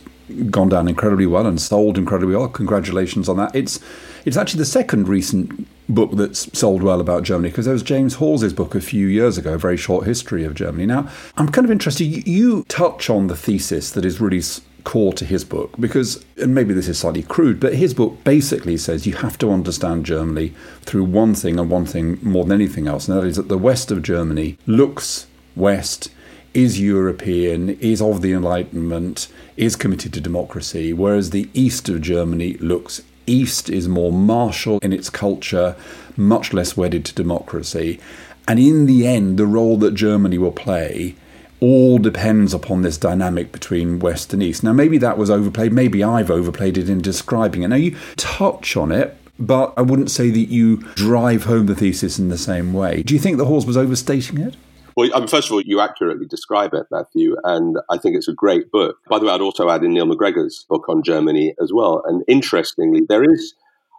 gone 0.49 0.69
down 0.69 0.88
incredibly 0.88 1.25
well 1.25 1.45
and 1.45 1.62
sold 1.62 1.97
incredibly 1.97 2.36
well, 2.36 2.47
congratulations 2.47 3.29
on 3.29 3.38
that. 3.38 3.55
It's 3.55 3.79
it's 4.25 4.38
actually 4.38 4.59
the 4.59 4.65
second 4.65 5.07
recent 5.07 5.67
book 5.89 6.12
that's 6.13 6.57
sold 6.57 6.81
well 6.81 7.01
about 7.01 7.23
Germany 7.23 7.49
because 7.49 7.65
there 7.65 7.73
was 7.73 7.83
James 7.83 8.15
Hawes's 8.15 8.53
book 8.53 8.73
a 8.73 8.81
few 8.81 9.07
years 9.07 9.38
ago, 9.38 9.55
a 9.55 9.57
very 9.57 9.75
short 9.75 10.05
history 10.05 10.45
of 10.45 10.55
Germany. 10.55 10.86
Now, 10.86 11.09
I'm 11.36 11.49
kind 11.49 11.65
of 11.65 11.71
interested. 11.71 12.05
You 12.05 12.63
touch 12.69 13.09
on 13.09 13.27
the 13.27 13.36
thesis 13.36 13.91
that 13.91 14.05
is 14.05 14.21
really 14.21 14.41
core 14.83 15.13
to 15.13 15.25
his 15.25 15.43
book 15.43 15.73
because, 15.79 16.23
and 16.38 16.53
maybe 16.53 16.73
this 16.73 16.88
is 16.88 16.99
slightly 16.99 17.23
crude, 17.23 17.59
but 17.59 17.75
his 17.75 17.93
book 17.93 18.23
basically 18.23 18.77
says 18.77 19.07
you 19.07 19.13
have 19.13 19.38
to 19.39 19.51
understand 19.51 20.05
Germany 20.05 20.53
through 20.81 21.05
one 21.05 21.33
thing 21.36 21.59
and 21.59 21.69
one 21.69 21.86
thing 21.86 22.19
more 22.21 22.43
than 22.43 22.53
anything 22.53 22.88
else, 22.88 23.07
and 23.07 23.17
that 23.17 23.25
is 23.25 23.36
that 23.36 23.49
the 23.49 23.57
west 23.57 23.91
of 23.91 24.01
Germany 24.01 24.57
looks 24.65 25.27
west, 25.55 26.09
is 26.53 26.79
European, 26.79 27.69
is 27.79 28.01
of 28.01 28.21
the 28.21 28.33
Enlightenment, 28.33 29.27
is 29.57 29.75
committed 29.75 30.13
to 30.13 30.21
democracy, 30.21 30.93
whereas 30.93 31.29
the 31.29 31.49
east 31.53 31.89
of 31.89 32.01
Germany 32.01 32.53
looks 32.55 33.01
east, 33.25 33.69
is 33.69 33.87
more 33.87 34.11
martial 34.11 34.79
in 34.79 34.93
its 34.93 35.09
culture, 35.09 35.75
much 36.15 36.53
less 36.53 36.77
wedded 36.77 37.05
to 37.05 37.15
democracy. 37.15 37.99
And 38.47 38.59
in 38.59 38.85
the 38.85 39.07
end, 39.07 39.37
the 39.37 39.47
role 39.47 39.77
that 39.77 39.93
Germany 39.93 40.37
will 40.37 40.51
play 40.51 41.15
all 41.59 41.97
depends 41.97 42.53
upon 42.53 42.81
this 42.81 42.97
dynamic 42.97 43.53
between 43.53 43.99
West 43.99 44.33
and 44.33 44.43
East. 44.43 44.63
Now, 44.63 44.73
maybe 44.73 44.97
that 44.97 45.17
was 45.17 45.29
overplayed. 45.29 45.71
Maybe 45.71 46.03
I've 46.03 46.29
overplayed 46.29 46.77
it 46.77 46.89
in 46.89 47.01
describing 47.01 47.63
it. 47.63 47.69
Now, 47.69 47.77
you 47.77 47.95
touch 48.17 48.75
on 48.75 48.91
it, 48.91 49.15
but 49.39 49.73
I 49.77 49.81
wouldn't 49.81 50.11
say 50.11 50.29
that 50.29 50.49
you 50.49 50.77
drive 50.95 51.45
home 51.45 51.67
the 51.67 51.75
thesis 51.75 52.19
in 52.19 52.27
the 52.27 52.37
same 52.37 52.73
way. 52.73 53.01
Do 53.03 53.13
you 53.13 53.19
think 53.19 53.37
the 53.37 53.45
Hawes 53.45 53.65
was 53.65 53.77
overstating 53.77 54.39
it? 54.39 54.57
Well, 54.95 55.13
um, 55.15 55.27
first 55.27 55.47
of 55.47 55.53
all, 55.53 55.62
you 55.62 55.79
accurately 55.79 56.27
describe 56.27 56.73
it, 56.73 56.86
Matthew, 56.91 57.36
and 57.43 57.77
I 57.89 57.97
think 57.97 58.15
it's 58.15 58.27
a 58.27 58.34
great 58.34 58.71
book. 58.71 58.97
By 59.10 59.19
the 59.19 59.25
way, 59.25 59.34
I'd 59.34 59.41
also 59.41 59.69
add 59.69 59.84
in 59.84 59.93
Neil 59.93 60.06
MacGregor's 60.06 60.65
book 60.69 60.88
on 60.88 61.01
Germany 61.03 61.56
as 61.62 61.73
well. 61.73 62.03
And 62.06 62.23
interestingly, 62.27 63.01
there 63.08 63.23
is 63.23 63.56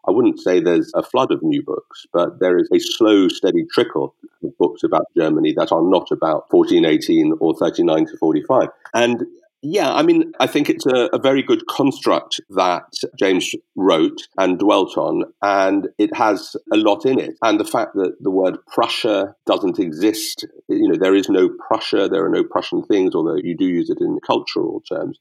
I 0.06 0.10
wouldn't 0.10 0.40
say 0.40 0.60
there's 0.60 0.92
a 0.94 1.02
flood 1.02 1.30
of 1.30 1.42
new 1.42 1.62
books, 1.62 2.06
but 2.12 2.38
there 2.38 2.58
is 2.58 2.68
a 2.72 2.78
slow, 2.78 3.28
steady 3.28 3.64
trickle 3.72 4.14
of 4.42 4.56
books 4.58 4.82
about 4.82 5.06
Germany 5.16 5.54
that 5.54 5.72
are 5.72 5.82
not 5.82 6.10
about 6.10 6.52
1418 6.52 7.34
or 7.40 7.54
39 7.54 8.06
to 8.06 8.16
45. 8.18 8.68
And 8.92 9.24
yeah, 9.64 9.94
I 9.94 10.02
mean, 10.02 10.32
I 10.38 10.46
think 10.46 10.68
it's 10.68 10.84
a, 10.84 11.08
a, 11.14 11.18
very 11.18 11.42
good 11.42 11.66
construct 11.66 12.38
that 12.50 12.84
James 13.18 13.54
wrote 13.74 14.28
and 14.36 14.58
dwelt 14.58 14.98
on, 14.98 15.24
and 15.40 15.88
it 15.96 16.14
has 16.14 16.54
a 16.70 16.76
lot 16.76 17.06
in 17.06 17.18
it. 17.18 17.38
And 17.42 17.58
the 17.58 17.64
fact 17.64 17.94
that 17.94 18.16
the 18.20 18.30
word 18.30 18.58
Prussia 18.66 19.34
doesn't 19.46 19.78
exist, 19.78 20.46
you 20.68 20.88
know, 20.88 20.98
there 20.98 21.14
is 21.14 21.30
no 21.30 21.48
Prussia, 21.48 22.10
there 22.10 22.26
are 22.26 22.30
no 22.30 22.44
Prussian 22.44 22.84
things, 22.84 23.14
although 23.14 23.38
you 23.42 23.56
do 23.56 23.64
use 23.64 23.88
it 23.88 24.02
in 24.02 24.18
cultural 24.26 24.82
terms, 24.86 25.18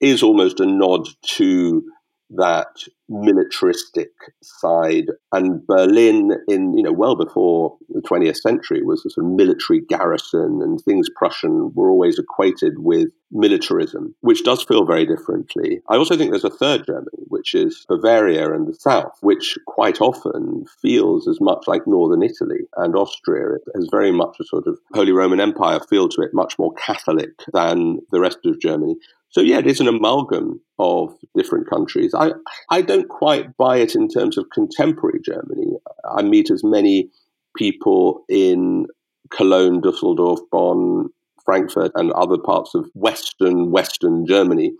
is 0.00 0.22
almost 0.22 0.58
a 0.60 0.66
nod 0.66 1.06
to 1.34 1.84
that 2.30 2.68
militaristic 3.08 4.10
side. 4.42 5.06
And 5.32 5.66
Berlin, 5.66 6.32
in 6.48 6.76
you 6.76 6.82
know, 6.82 6.92
well 6.92 7.16
before 7.16 7.76
the 7.88 8.02
20th 8.02 8.36
century, 8.36 8.82
was 8.82 9.04
a 9.04 9.10
sort 9.10 9.26
of 9.26 9.32
military 9.32 9.80
garrison, 9.80 10.60
and 10.62 10.80
things 10.80 11.08
Prussian 11.14 11.72
were 11.74 11.90
always 11.90 12.18
equated 12.18 12.74
with 12.78 13.08
militarism, 13.30 14.14
which 14.20 14.44
does 14.44 14.62
feel 14.62 14.84
very 14.84 15.06
differently. 15.06 15.80
I 15.88 15.96
also 15.96 16.16
think 16.16 16.30
there's 16.30 16.44
a 16.44 16.50
third 16.50 16.86
Germany, 16.86 17.24
which 17.28 17.54
is 17.54 17.84
Bavaria 17.88 18.52
and 18.52 18.66
the 18.66 18.74
south, 18.74 19.18
which 19.20 19.56
quite 19.66 20.00
often 20.00 20.64
feels 20.80 21.28
as 21.28 21.40
much 21.40 21.64
like 21.66 21.86
northern 21.86 22.22
Italy 22.22 22.60
and 22.76 22.96
Austria. 22.96 23.54
It 23.54 23.62
has 23.74 23.88
very 23.90 24.12
much 24.12 24.36
a 24.40 24.44
sort 24.44 24.66
of 24.66 24.78
Holy 24.94 25.12
Roman 25.12 25.40
Empire 25.40 25.80
feel 25.80 26.08
to 26.10 26.22
it, 26.22 26.30
much 26.32 26.58
more 26.58 26.72
Catholic 26.74 27.30
than 27.52 27.98
the 28.10 28.20
rest 28.20 28.38
of 28.44 28.60
Germany. 28.60 28.96
So 29.30 29.40
yeah, 29.40 29.58
it 29.58 29.66
is 29.66 29.80
an 29.80 29.88
amalgam 29.88 30.60
of 30.78 31.14
different 31.36 31.68
countries. 31.68 32.14
I 32.14 32.32
I 32.70 32.82
don't 32.82 33.08
quite 33.08 33.56
buy 33.56 33.78
it 33.78 33.94
in 33.94 34.08
terms 34.08 34.38
of 34.38 34.50
contemporary 34.50 35.20
Germany. 35.24 35.76
I 36.04 36.22
meet 36.22 36.50
as 36.50 36.62
many 36.64 37.10
people 37.56 38.24
in 38.28 38.86
Cologne, 39.30 39.80
Dusseldorf, 39.80 40.40
Bonn, 40.50 41.08
Frankfurt, 41.44 41.92
and 41.94 42.12
other 42.12 42.38
parts 42.38 42.74
of 42.74 42.90
Western 42.94 43.70
Western 43.70 44.26
Germany 44.26 44.72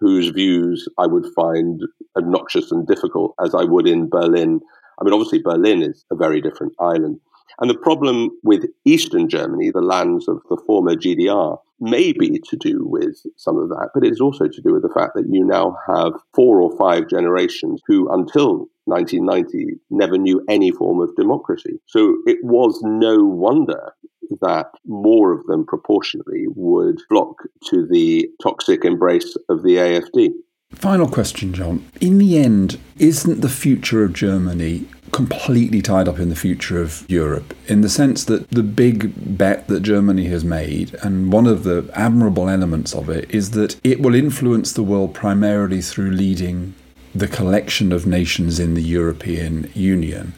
whose 0.00 0.28
views 0.28 0.88
I 0.96 1.06
would 1.06 1.26
find 1.34 1.82
obnoxious 2.16 2.70
and 2.70 2.86
difficult, 2.86 3.34
as 3.44 3.54
I 3.54 3.64
would 3.64 3.86
in 3.86 4.08
Berlin. 4.08 4.60
I 5.00 5.04
mean, 5.04 5.12
obviously, 5.12 5.40
Berlin 5.40 5.82
is 5.82 6.04
a 6.10 6.16
very 6.16 6.40
different 6.40 6.74
island. 6.78 7.20
And 7.60 7.68
the 7.68 7.78
problem 7.78 8.30
with 8.44 8.66
Eastern 8.84 9.28
Germany, 9.28 9.70
the 9.70 9.80
lands 9.80 10.28
of 10.28 10.40
the 10.48 10.60
former 10.66 10.94
GDR, 10.94 11.58
may 11.80 12.12
be 12.12 12.40
to 12.50 12.56
do 12.56 12.84
with 12.84 13.16
some 13.36 13.56
of 13.56 13.68
that, 13.68 13.90
but 13.94 14.04
it's 14.04 14.20
also 14.20 14.48
to 14.48 14.62
do 14.62 14.72
with 14.72 14.82
the 14.82 14.92
fact 14.94 15.12
that 15.14 15.26
you 15.28 15.44
now 15.44 15.76
have 15.86 16.12
four 16.34 16.60
or 16.60 16.76
five 16.76 17.08
generations 17.08 17.80
who, 17.86 18.08
until 18.12 18.68
1990, 18.86 19.78
never 19.90 20.18
knew 20.18 20.44
any 20.48 20.70
form 20.70 21.00
of 21.00 21.14
democracy. 21.16 21.80
So 21.86 22.16
it 22.26 22.38
was 22.42 22.80
no 22.82 23.22
wonder 23.24 23.92
that 24.40 24.66
more 24.86 25.32
of 25.32 25.46
them 25.46 25.64
proportionately 25.66 26.46
would 26.48 27.00
flock 27.08 27.36
to 27.70 27.86
the 27.86 28.28
toxic 28.42 28.84
embrace 28.84 29.36
of 29.48 29.62
the 29.62 29.76
AFD. 29.76 30.32
Final 30.74 31.08
question, 31.08 31.54
John. 31.54 31.88
In 32.00 32.18
the 32.18 32.38
end, 32.38 32.78
isn't 32.98 33.40
the 33.40 33.48
future 33.48 34.04
of 34.04 34.12
Germany 34.12 34.86
completely 35.18 35.82
tied 35.82 36.06
up 36.06 36.20
in 36.20 36.28
the 36.28 36.36
future 36.36 36.80
of 36.80 37.04
Europe 37.08 37.52
in 37.66 37.80
the 37.80 37.88
sense 37.88 38.22
that 38.26 38.48
the 38.50 38.62
big 38.62 39.12
bet 39.36 39.66
that 39.66 39.80
Germany 39.80 40.26
has 40.26 40.44
made, 40.44 40.94
and 41.02 41.32
one 41.32 41.44
of 41.44 41.64
the 41.64 41.90
admirable 41.92 42.48
elements 42.48 42.94
of 42.94 43.10
it, 43.10 43.28
is 43.28 43.50
that 43.50 43.80
it 43.82 44.00
will 44.00 44.14
influence 44.14 44.72
the 44.72 44.84
world 44.84 45.12
primarily 45.14 45.82
through 45.82 46.12
leading 46.12 46.72
the 47.16 47.26
collection 47.26 47.90
of 47.90 48.06
nations 48.06 48.60
in 48.60 48.74
the 48.74 48.82
European 48.82 49.68
Union. 49.74 50.34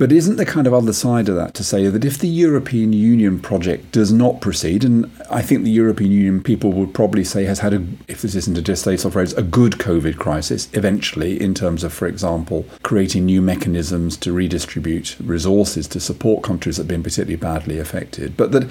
But 0.00 0.12
isn't 0.12 0.36
the 0.36 0.46
kind 0.46 0.66
of 0.66 0.72
other 0.72 0.94
side 0.94 1.28
of 1.28 1.36
that 1.36 1.52
to 1.52 1.62
say 1.62 1.86
that 1.86 2.06
if 2.06 2.16
the 2.16 2.26
European 2.26 2.94
Union 2.94 3.38
project 3.38 3.92
does 3.92 4.10
not 4.10 4.40
proceed, 4.40 4.82
and 4.82 5.10
I 5.30 5.42
think 5.42 5.62
the 5.62 5.70
European 5.70 6.10
Union 6.10 6.42
people 6.42 6.72
would 6.72 6.94
probably 6.94 7.22
say 7.22 7.44
has 7.44 7.58
had 7.58 7.74
a, 7.74 7.84
if 8.08 8.22
this 8.22 8.34
isn't 8.34 8.56
a 8.56 8.62
distasteful 8.62 9.10
phrase, 9.10 9.34
a 9.34 9.42
good 9.42 9.74
COVID 9.74 10.16
crisis 10.16 10.70
eventually 10.72 11.38
in 11.38 11.52
terms 11.52 11.84
of, 11.84 11.92
for 11.92 12.08
example, 12.08 12.64
creating 12.82 13.26
new 13.26 13.42
mechanisms 13.42 14.16
to 14.16 14.32
redistribute 14.32 15.18
resources 15.22 15.86
to 15.88 16.00
support 16.00 16.42
countries 16.42 16.78
that 16.78 16.84
have 16.84 16.88
been 16.88 17.02
particularly 17.02 17.36
badly 17.36 17.78
affected. 17.78 18.38
But 18.38 18.52
that 18.52 18.70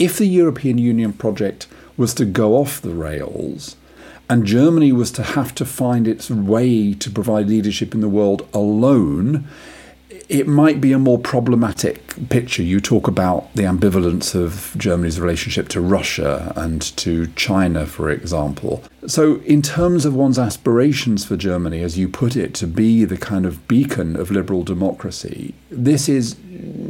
if 0.00 0.18
the 0.18 0.26
European 0.26 0.78
Union 0.78 1.12
project 1.12 1.68
was 1.96 2.14
to 2.14 2.24
go 2.24 2.56
off 2.56 2.80
the 2.80 2.96
rails, 2.96 3.76
and 4.28 4.44
Germany 4.44 4.90
was 4.90 5.12
to 5.12 5.22
have 5.22 5.54
to 5.54 5.64
find 5.64 6.08
its 6.08 6.28
way 6.30 6.94
to 6.94 7.10
provide 7.12 7.46
leadership 7.46 7.94
in 7.94 8.00
the 8.00 8.08
world 8.08 8.48
alone, 8.52 9.46
it 10.28 10.46
might 10.46 10.80
be 10.80 10.92
a 10.92 10.98
more 10.98 11.18
problematic 11.18 12.02
picture. 12.28 12.62
You 12.62 12.80
talk 12.80 13.08
about 13.08 13.52
the 13.54 13.62
ambivalence 13.62 14.34
of 14.34 14.74
Germany's 14.76 15.20
relationship 15.20 15.68
to 15.70 15.80
Russia 15.80 16.52
and 16.56 16.80
to 16.96 17.26
China, 17.28 17.86
for 17.86 18.10
example. 18.10 18.82
So, 19.06 19.36
in 19.40 19.60
terms 19.60 20.04
of 20.06 20.14
one's 20.14 20.38
aspirations 20.38 21.24
for 21.24 21.36
Germany, 21.36 21.82
as 21.82 21.98
you 21.98 22.08
put 22.08 22.36
it, 22.36 22.54
to 22.54 22.66
be 22.66 23.04
the 23.04 23.18
kind 23.18 23.44
of 23.44 23.68
beacon 23.68 24.16
of 24.16 24.30
liberal 24.30 24.62
democracy, 24.62 25.54
this 25.70 26.08
is 26.08 26.36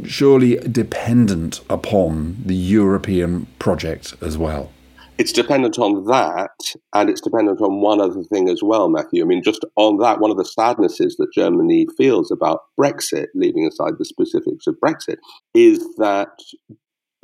surely 0.05 0.57
dependent 0.57 1.59
upon 1.69 2.37
the 2.45 2.55
European 2.55 3.47
project 3.59 4.15
as 4.21 4.37
well 4.37 4.71
it's 5.17 5.31
dependent 5.31 5.79
on 5.79 6.05
that, 6.05 6.51
and 6.93 7.09
it's 7.09 7.21
dependent 7.21 7.61
on 7.61 7.81
one 7.81 8.01
other 8.01 8.23
thing 8.23 8.49
as 8.49 8.61
well, 8.61 8.89
Matthew. 8.89 9.23
I 9.23 9.25
mean, 9.25 9.43
just 9.43 9.63
on 9.75 9.97
that, 9.97 10.19
one 10.19 10.31
of 10.31 10.37
the 10.37 10.45
sadnesses 10.45 11.15
that 11.17 11.31
Germany 11.33 11.87
feels 11.97 12.31
about 12.31 12.61
Brexit, 12.79 13.27
leaving 13.33 13.65
aside 13.65 13.93
the 13.97 14.05
specifics 14.05 14.67
of 14.67 14.75
Brexit, 14.83 15.17
is 15.53 15.79
that 15.97 16.29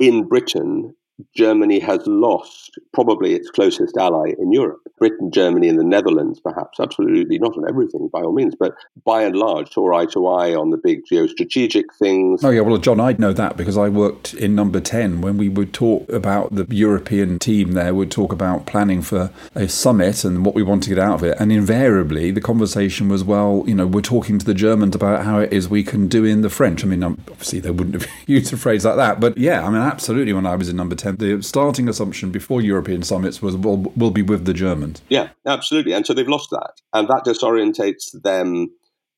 in 0.00 0.26
Britain, 0.26 0.94
Germany 1.34 1.78
has 1.80 2.06
lost 2.06 2.78
probably 2.92 3.34
its 3.34 3.50
closest 3.50 3.96
ally 3.96 4.32
in 4.38 4.52
Europe. 4.52 4.80
Britain, 4.98 5.30
Germany, 5.32 5.68
and 5.68 5.78
the 5.78 5.84
Netherlands, 5.84 6.38
perhaps, 6.38 6.78
absolutely 6.78 7.38
not 7.38 7.56
on 7.56 7.68
everything 7.68 8.08
by 8.08 8.20
all 8.20 8.32
means, 8.32 8.54
but 8.54 8.74
by 9.04 9.22
and 9.22 9.34
large, 9.34 9.72
saw 9.72 9.98
eye 9.98 10.06
to 10.06 10.26
eye 10.28 10.54
on 10.54 10.70
the 10.70 10.76
big 10.76 11.04
geostrategic 11.10 11.84
things. 11.98 12.44
Oh, 12.44 12.50
yeah, 12.50 12.60
well, 12.60 12.78
John, 12.78 13.00
I'd 13.00 13.18
know 13.18 13.32
that 13.32 13.56
because 13.56 13.76
I 13.76 13.88
worked 13.88 14.34
in 14.34 14.54
number 14.54 14.80
10 14.80 15.20
when 15.20 15.38
we 15.38 15.48
would 15.48 15.72
talk 15.72 16.08
about 16.08 16.54
the 16.54 16.66
European 16.70 17.38
team 17.38 17.72
there, 17.72 17.94
would 17.94 18.10
talk 18.10 18.32
about 18.32 18.66
planning 18.66 19.02
for 19.02 19.30
a 19.54 19.68
summit 19.68 20.24
and 20.24 20.46
what 20.46 20.54
we 20.54 20.62
want 20.62 20.84
to 20.84 20.88
get 20.90 20.98
out 20.98 21.14
of 21.14 21.24
it. 21.24 21.36
And 21.40 21.50
invariably, 21.50 22.30
the 22.30 22.40
conversation 22.40 23.08
was, 23.08 23.24
well, 23.24 23.64
you 23.66 23.74
know, 23.74 23.86
we're 23.86 24.02
talking 24.02 24.38
to 24.38 24.46
the 24.46 24.54
Germans 24.54 24.94
about 24.94 25.24
how 25.24 25.40
it 25.40 25.52
is 25.52 25.68
we 25.68 25.82
can 25.82 26.06
do 26.06 26.24
in 26.24 26.42
the 26.42 26.50
French. 26.50 26.84
I 26.84 26.86
mean, 26.86 27.02
um, 27.02 27.20
obviously, 27.30 27.60
they 27.60 27.70
wouldn't 27.70 28.00
have 28.00 28.10
used 28.26 28.52
a 28.52 28.56
phrase 28.56 28.84
like 28.84 28.96
that, 28.96 29.20
but 29.20 29.36
yeah, 29.36 29.66
I 29.66 29.70
mean, 29.70 29.82
absolutely, 29.82 30.32
when 30.32 30.46
I 30.46 30.54
was 30.54 30.68
in 30.68 30.76
number 30.76 30.94
10, 30.94 31.11
the 31.18 31.42
starting 31.42 31.88
assumption 31.88 32.30
before 32.30 32.60
European 32.60 33.02
summits 33.02 33.42
was, 33.42 33.56
well, 33.56 33.76
we'll 33.96 34.10
be 34.10 34.22
with 34.22 34.44
the 34.44 34.54
Germans. 34.54 35.02
Yeah, 35.08 35.30
absolutely. 35.46 35.92
And 35.92 36.06
so 36.06 36.14
they've 36.14 36.28
lost 36.28 36.50
that. 36.50 36.74
And 36.92 37.08
that 37.08 37.24
disorientates 37.24 38.20
them. 38.22 38.70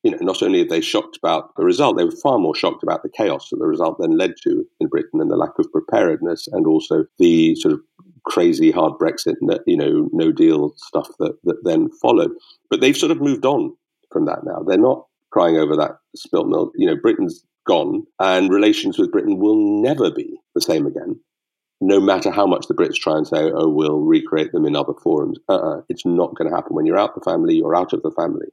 You 0.03 0.11
know, 0.11 0.19
not 0.21 0.43
only 0.43 0.61
are 0.61 0.69
they 0.69 0.83
shocked 0.83 1.17
about 1.17 1.57
the 1.57 1.65
result, 1.65 1.97
they 1.97 2.05
were 2.05 2.11
far 2.11 2.39
more 2.39 2.55
shocked 2.55 2.83
about 2.83 3.03
the 3.03 3.09
chaos 3.09 3.49
that 3.49 3.57
the 3.57 3.67
result 3.67 3.97
then 3.99 4.19
led 4.19 4.35
to 4.43 4.67
in 4.79 4.89
Britain 4.89 5.19
and 5.19 5.31
the 5.31 5.37
lack 5.37 5.59
of 5.59 5.73
preparedness 5.73 6.47
and 6.53 6.67
also 6.67 7.07
the 7.19 7.55
sort 7.57 7.73
of 7.73 7.81
crazy 8.25 8.71
hard 8.71 8.95
Brexit, 8.99 9.37
you 9.67 9.77
know, 9.77 10.11
no 10.13 10.31
deal 10.31 10.75
stuff 10.77 11.09
that, 11.21 11.39
that 11.45 11.65
then 11.65 11.89
followed. 12.03 12.33
But 12.69 12.83
they've 12.83 12.97
sort 12.97 13.13
of 13.13 13.23
moved 13.23 13.47
on 13.47 13.75
from 14.13 14.27
that 14.27 14.41
now. 14.45 14.63
They're 14.63 14.77
not 14.77 15.07
crying 15.31 15.57
over 15.57 15.75
that 15.77 15.99
spilt 16.15 16.49
milk. 16.49 16.73
You 16.77 16.87
know, 16.87 16.97
Britain's 16.97 17.43
gone 17.67 18.05
and 18.21 18.51
relations 18.51 18.99
with 18.99 19.11
Britain 19.11 19.39
will 19.39 19.57
never 19.83 20.11
be 20.11 20.39
the 20.55 20.61
same 20.61 20.87
again 20.87 21.19
no 21.85 22.01
matter 22.01 22.31
how 22.31 22.47
much 22.47 22.67
the 22.67 22.75
Brits 22.75 22.95
try 22.95 23.17
and 23.17 23.27
say, 23.27 23.51
oh, 23.55 23.69
we'll 23.69 24.01
recreate 24.01 24.53
them 24.53 24.65
in 24.65 24.75
other 24.75 24.95
forums, 25.03 25.39
uh-uh, 25.49 25.83
it's 25.89 26.07
not 26.07 26.35
going 26.35 26.49
to 26.49 26.55
happen. 26.55 26.75
When 26.75 26.87
you're 26.87 26.99
out 26.99 27.15
the 27.15 27.21
family, 27.21 27.57
you're 27.57 27.77
out 27.77 27.93
of 27.93 28.03
the 28.03 28.11
family. 28.11 28.47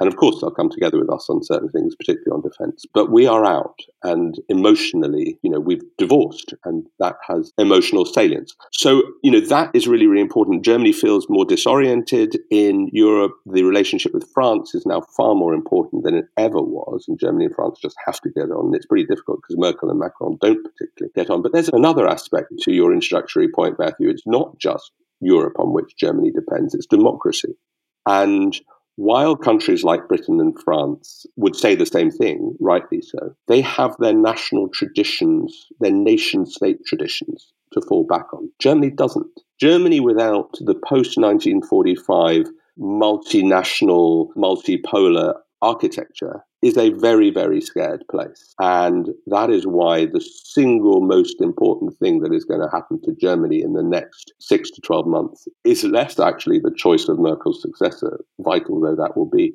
And 0.00 0.08
of 0.08 0.16
course, 0.16 0.40
they'll 0.40 0.50
come 0.50 0.70
together 0.70 0.98
with 0.98 1.10
us 1.10 1.28
on 1.28 1.42
certain 1.42 1.68
things, 1.70 1.96
particularly 1.96 2.30
on 2.30 2.48
defense. 2.48 2.84
But 2.94 3.10
we 3.10 3.26
are 3.26 3.44
out, 3.44 3.80
and 4.02 4.38
emotionally, 4.48 5.38
you 5.42 5.50
know, 5.50 5.60
we've 5.60 5.82
divorced, 5.96 6.54
and 6.64 6.86
that 6.98 7.16
has 7.26 7.52
emotional 7.58 8.04
salience. 8.04 8.54
So, 8.72 9.02
you 9.22 9.30
know, 9.30 9.40
that 9.40 9.70
is 9.74 9.88
really, 9.88 10.06
really 10.06 10.22
important. 10.22 10.64
Germany 10.64 10.92
feels 10.92 11.26
more 11.28 11.44
disoriented 11.44 12.38
in 12.50 12.90
Europe. 12.92 13.32
The 13.46 13.64
relationship 13.64 14.14
with 14.14 14.30
France 14.32 14.74
is 14.74 14.86
now 14.86 15.00
far 15.16 15.34
more 15.34 15.52
important 15.54 16.04
than 16.04 16.14
it 16.14 16.26
ever 16.36 16.60
was, 16.60 17.06
and 17.08 17.18
Germany 17.18 17.46
and 17.46 17.54
France 17.54 17.78
just 17.80 17.96
have 18.06 18.20
to 18.20 18.30
get 18.30 18.50
on. 18.50 18.74
It's 18.74 18.86
pretty 18.86 19.06
difficult 19.06 19.40
because 19.42 19.58
Merkel 19.58 19.90
and 19.90 19.98
Macron 19.98 20.38
don't 20.40 20.62
particularly 20.62 21.12
get 21.14 21.30
on. 21.30 21.42
But 21.42 21.52
there's 21.52 21.70
another 21.70 22.06
aspect 22.06 22.52
to 22.60 22.72
your 22.72 22.92
introductory 22.92 23.48
point, 23.48 23.78
Matthew. 23.78 24.08
It's 24.10 24.26
not 24.26 24.58
just 24.58 24.92
Europe 25.20 25.54
on 25.58 25.72
which 25.72 25.96
Germany 25.96 26.30
depends, 26.30 26.74
it's 26.74 26.86
democracy. 26.86 27.54
And 28.06 28.58
while 28.98 29.36
countries 29.36 29.84
like 29.84 30.08
Britain 30.08 30.40
and 30.40 30.60
France 30.60 31.24
would 31.36 31.54
say 31.54 31.76
the 31.76 31.86
same 31.86 32.10
thing, 32.10 32.56
rightly 32.58 33.00
so, 33.00 33.32
they 33.46 33.60
have 33.60 33.94
their 34.00 34.12
national 34.12 34.68
traditions, 34.70 35.68
their 35.78 35.92
nation 35.92 36.44
state 36.44 36.84
traditions 36.84 37.52
to 37.72 37.80
fall 37.82 38.04
back 38.04 38.26
on. 38.34 38.50
Germany 38.58 38.90
doesn't. 38.90 39.30
Germany, 39.60 40.00
without 40.00 40.50
the 40.58 40.74
post 40.74 41.16
1945 41.16 42.46
multinational, 42.76 44.30
multipolar 44.36 45.34
architecture 45.62 46.44
is 46.62 46.76
a 46.76 46.90
very, 46.90 47.30
very 47.30 47.60
scared 47.60 48.04
place. 48.10 48.54
And 48.58 49.10
that 49.26 49.50
is 49.50 49.66
why 49.66 50.06
the 50.06 50.20
single 50.20 51.00
most 51.00 51.40
important 51.40 51.96
thing 51.98 52.20
that 52.20 52.34
is 52.34 52.44
going 52.44 52.60
to 52.60 52.70
happen 52.70 53.00
to 53.02 53.14
Germany 53.20 53.62
in 53.62 53.72
the 53.72 53.82
next 53.82 54.32
six 54.40 54.70
to 54.70 54.80
12 54.80 55.06
months 55.06 55.46
is 55.64 55.84
less 55.84 56.18
actually 56.18 56.58
the 56.58 56.74
choice 56.76 57.08
of 57.08 57.18
Merkel's 57.18 57.62
successor, 57.62 58.20
vital 58.40 58.80
though 58.80 58.96
that 58.96 59.16
will 59.16 59.28
be. 59.28 59.54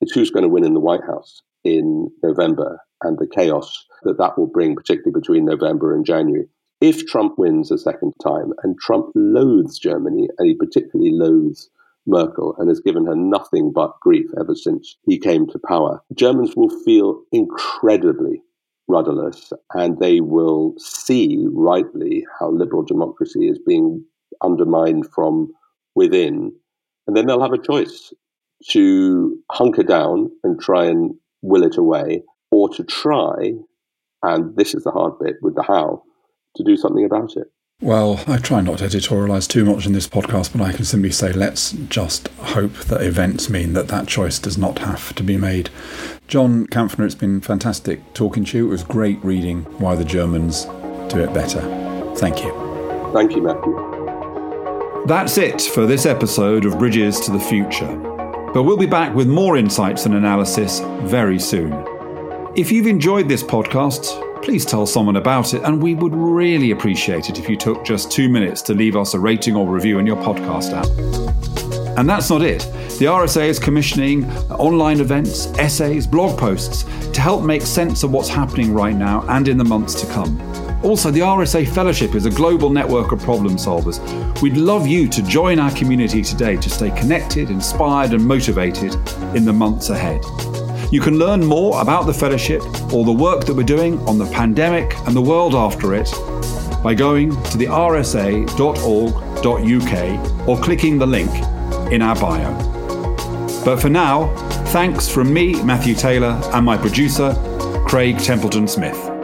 It's 0.00 0.12
who's 0.12 0.30
going 0.30 0.44
to 0.44 0.48
win 0.48 0.64
in 0.64 0.74
the 0.74 0.80
White 0.80 1.04
House 1.04 1.42
in 1.64 2.10
November 2.22 2.80
and 3.02 3.18
the 3.18 3.26
chaos 3.26 3.86
that 4.04 4.18
that 4.18 4.38
will 4.38 4.46
bring, 4.46 4.74
particularly 4.74 5.12
between 5.12 5.44
November 5.44 5.94
and 5.94 6.04
January. 6.04 6.46
If 6.80 7.06
Trump 7.06 7.38
wins 7.38 7.72
a 7.72 7.78
second 7.78 8.12
time, 8.22 8.52
and 8.62 8.78
Trump 8.78 9.06
loathes 9.16 9.78
Germany, 9.78 10.28
and 10.38 10.48
he 10.48 10.54
particularly 10.54 11.10
loathes 11.10 11.68
Merkel 12.08 12.56
and 12.58 12.68
has 12.68 12.80
given 12.80 13.06
her 13.06 13.14
nothing 13.14 13.72
but 13.72 14.00
grief 14.00 14.26
ever 14.40 14.54
since 14.54 14.96
he 15.04 15.18
came 15.18 15.46
to 15.48 15.60
power. 15.66 16.00
Germans 16.14 16.56
will 16.56 16.70
feel 16.84 17.22
incredibly 17.30 18.42
rudderless 18.88 19.52
and 19.74 19.98
they 19.98 20.20
will 20.20 20.74
see 20.78 21.46
rightly 21.52 22.26
how 22.40 22.50
liberal 22.50 22.82
democracy 22.82 23.48
is 23.48 23.58
being 23.64 24.02
undermined 24.42 25.06
from 25.12 25.52
within. 25.94 26.52
And 27.06 27.16
then 27.16 27.26
they'll 27.26 27.42
have 27.42 27.52
a 27.52 27.62
choice 27.62 28.12
to 28.70 29.38
hunker 29.50 29.82
down 29.82 30.30
and 30.42 30.60
try 30.60 30.86
and 30.86 31.14
will 31.42 31.62
it 31.62 31.76
away, 31.76 32.22
or 32.50 32.68
to 32.70 32.82
try, 32.82 33.52
and 34.22 34.56
this 34.56 34.74
is 34.74 34.84
the 34.84 34.90
hard 34.90 35.18
bit 35.20 35.36
with 35.42 35.54
the 35.54 35.62
how, 35.62 36.02
to 36.56 36.64
do 36.64 36.76
something 36.76 37.04
about 37.04 37.36
it. 37.36 37.46
Well, 37.80 38.24
I 38.26 38.38
try 38.38 38.60
not 38.60 38.78
to 38.78 38.86
editorialise 38.86 39.46
too 39.46 39.64
much 39.64 39.86
in 39.86 39.92
this 39.92 40.08
podcast, 40.08 40.50
but 40.50 40.60
I 40.60 40.72
can 40.72 40.84
simply 40.84 41.12
say 41.12 41.32
let's 41.32 41.70
just 41.70 42.26
hope 42.38 42.72
that 42.72 43.02
events 43.02 43.48
mean 43.48 43.74
that 43.74 43.86
that 43.86 44.08
choice 44.08 44.40
does 44.40 44.58
not 44.58 44.80
have 44.80 45.14
to 45.14 45.22
be 45.22 45.36
made. 45.36 45.70
John 46.26 46.66
Kampfner, 46.66 47.06
it's 47.06 47.14
been 47.14 47.40
fantastic 47.40 48.00
talking 48.14 48.44
to 48.46 48.58
you. 48.58 48.66
It 48.66 48.70
was 48.70 48.82
great 48.82 49.24
reading 49.24 49.62
Why 49.78 49.94
the 49.94 50.04
Germans 50.04 50.64
Do 51.08 51.20
It 51.20 51.32
Better. 51.32 51.60
Thank 52.16 52.42
you. 52.42 52.50
Thank 53.12 53.36
you, 53.36 53.42
Matthew. 53.42 55.04
That's 55.06 55.38
it 55.38 55.62
for 55.62 55.86
this 55.86 56.04
episode 56.04 56.64
of 56.64 56.80
Bridges 56.80 57.20
to 57.20 57.30
the 57.30 57.38
Future. 57.38 57.94
But 58.52 58.64
we'll 58.64 58.76
be 58.76 58.86
back 58.86 59.14
with 59.14 59.28
more 59.28 59.56
insights 59.56 60.04
and 60.04 60.16
analysis 60.16 60.80
very 61.02 61.38
soon. 61.38 61.72
If 62.56 62.72
you've 62.72 62.88
enjoyed 62.88 63.28
this 63.28 63.44
podcast, 63.44 64.24
please 64.42 64.64
tell 64.64 64.86
someone 64.86 65.16
about 65.16 65.54
it, 65.54 65.62
and 65.62 65.82
we 65.82 65.94
would 65.94 66.14
really 66.14 66.70
appreciate 66.70 67.28
it 67.28 67.38
if 67.38 67.48
you 67.48 67.56
took 67.56 67.84
just 67.84 68.10
two 68.10 68.28
minutes 68.28 68.62
to 68.62 68.74
leave 68.74 68.96
us 68.96 69.14
a 69.14 69.18
rating 69.18 69.54
or 69.56 69.66
review 69.68 69.98
in 69.98 70.06
your 70.06 70.16
podcast 70.16 70.72
app. 70.72 71.98
And 71.98 72.08
that's 72.08 72.30
not 72.30 72.42
it. 72.42 72.60
The 72.98 73.06
RSA 73.06 73.48
is 73.48 73.58
commissioning 73.58 74.24
online 74.50 75.00
events, 75.00 75.46
essays, 75.58 76.06
blog 76.06 76.38
posts 76.38 76.84
to 77.12 77.20
help 77.20 77.44
make 77.44 77.62
sense 77.62 78.02
of 78.02 78.12
what's 78.12 78.28
happening 78.28 78.72
right 78.72 78.94
now 78.94 79.24
and 79.28 79.48
in 79.48 79.58
the 79.58 79.64
months 79.64 80.00
to 80.00 80.06
come. 80.12 80.40
Also, 80.84 81.10
the 81.10 81.20
RSA 81.20 81.68
Fellowship 81.68 82.14
is 82.14 82.24
a 82.24 82.30
global 82.30 82.70
network 82.70 83.10
of 83.10 83.20
problem 83.20 83.56
solvers. 83.56 84.00
We'd 84.40 84.56
love 84.56 84.86
you 84.86 85.08
to 85.08 85.22
join 85.22 85.58
our 85.58 85.72
community 85.72 86.22
today 86.22 86.56
to 86.56 86.70
stay 86.70 86.90
connected, 86.92 87.50
inspired, 87.50 88.12
and 88.12 88.24
motivated 88.24 88.94
in 89.34 89.44
the 89.44 89.52
months 89.52 89.90
ahead. 89.90 90.22
You 90.90 91.00
can 91.00 91.18
learn 91.18 91.44
more 91.44 91.80
about 91.82 92.06
the 92.06 92.14
fellowship 92.14 92.62
or 92.94 93.04
the 93.04 93.12
work 93.12 93.44
that 93.44 93.54
we're 93.54 93.62
doing 93.62 94.00
on 94.08 94.16
the 94.16 94.24
pandemic 94.26 94.96
and 95.06 95.14
the 95.14 95.20
world 95.20 95.54
after 95.54 95.94
it 95.94 96.10
by 96.82 96.94
going 96.94 97.30
to 97.44 97.58
the 97.58 97.66
rsa.org.uk 97.66 98.48
or 100.48 100.58
clicking 100.58 100.98
the 100.98 101.06
link 101.06 101.30
in 101.92 102.00
our 102.00 102.14
bio. 102.14 102.54
But 103.64 103.80
for 103.80 103.90
now, 103.90 104.34
thanks 104.68 105.08
from 105.08 105.30
me, 105.32 105.62
Matthew 105.62 105.94
Taylor, 105.94 106.40
and 106.54 106.64
my 106.64 106.78
producer, 106.78 107.34
Craig 107.86 108.18
Templeton 108.18 108.66
Smith. 108.66 109.17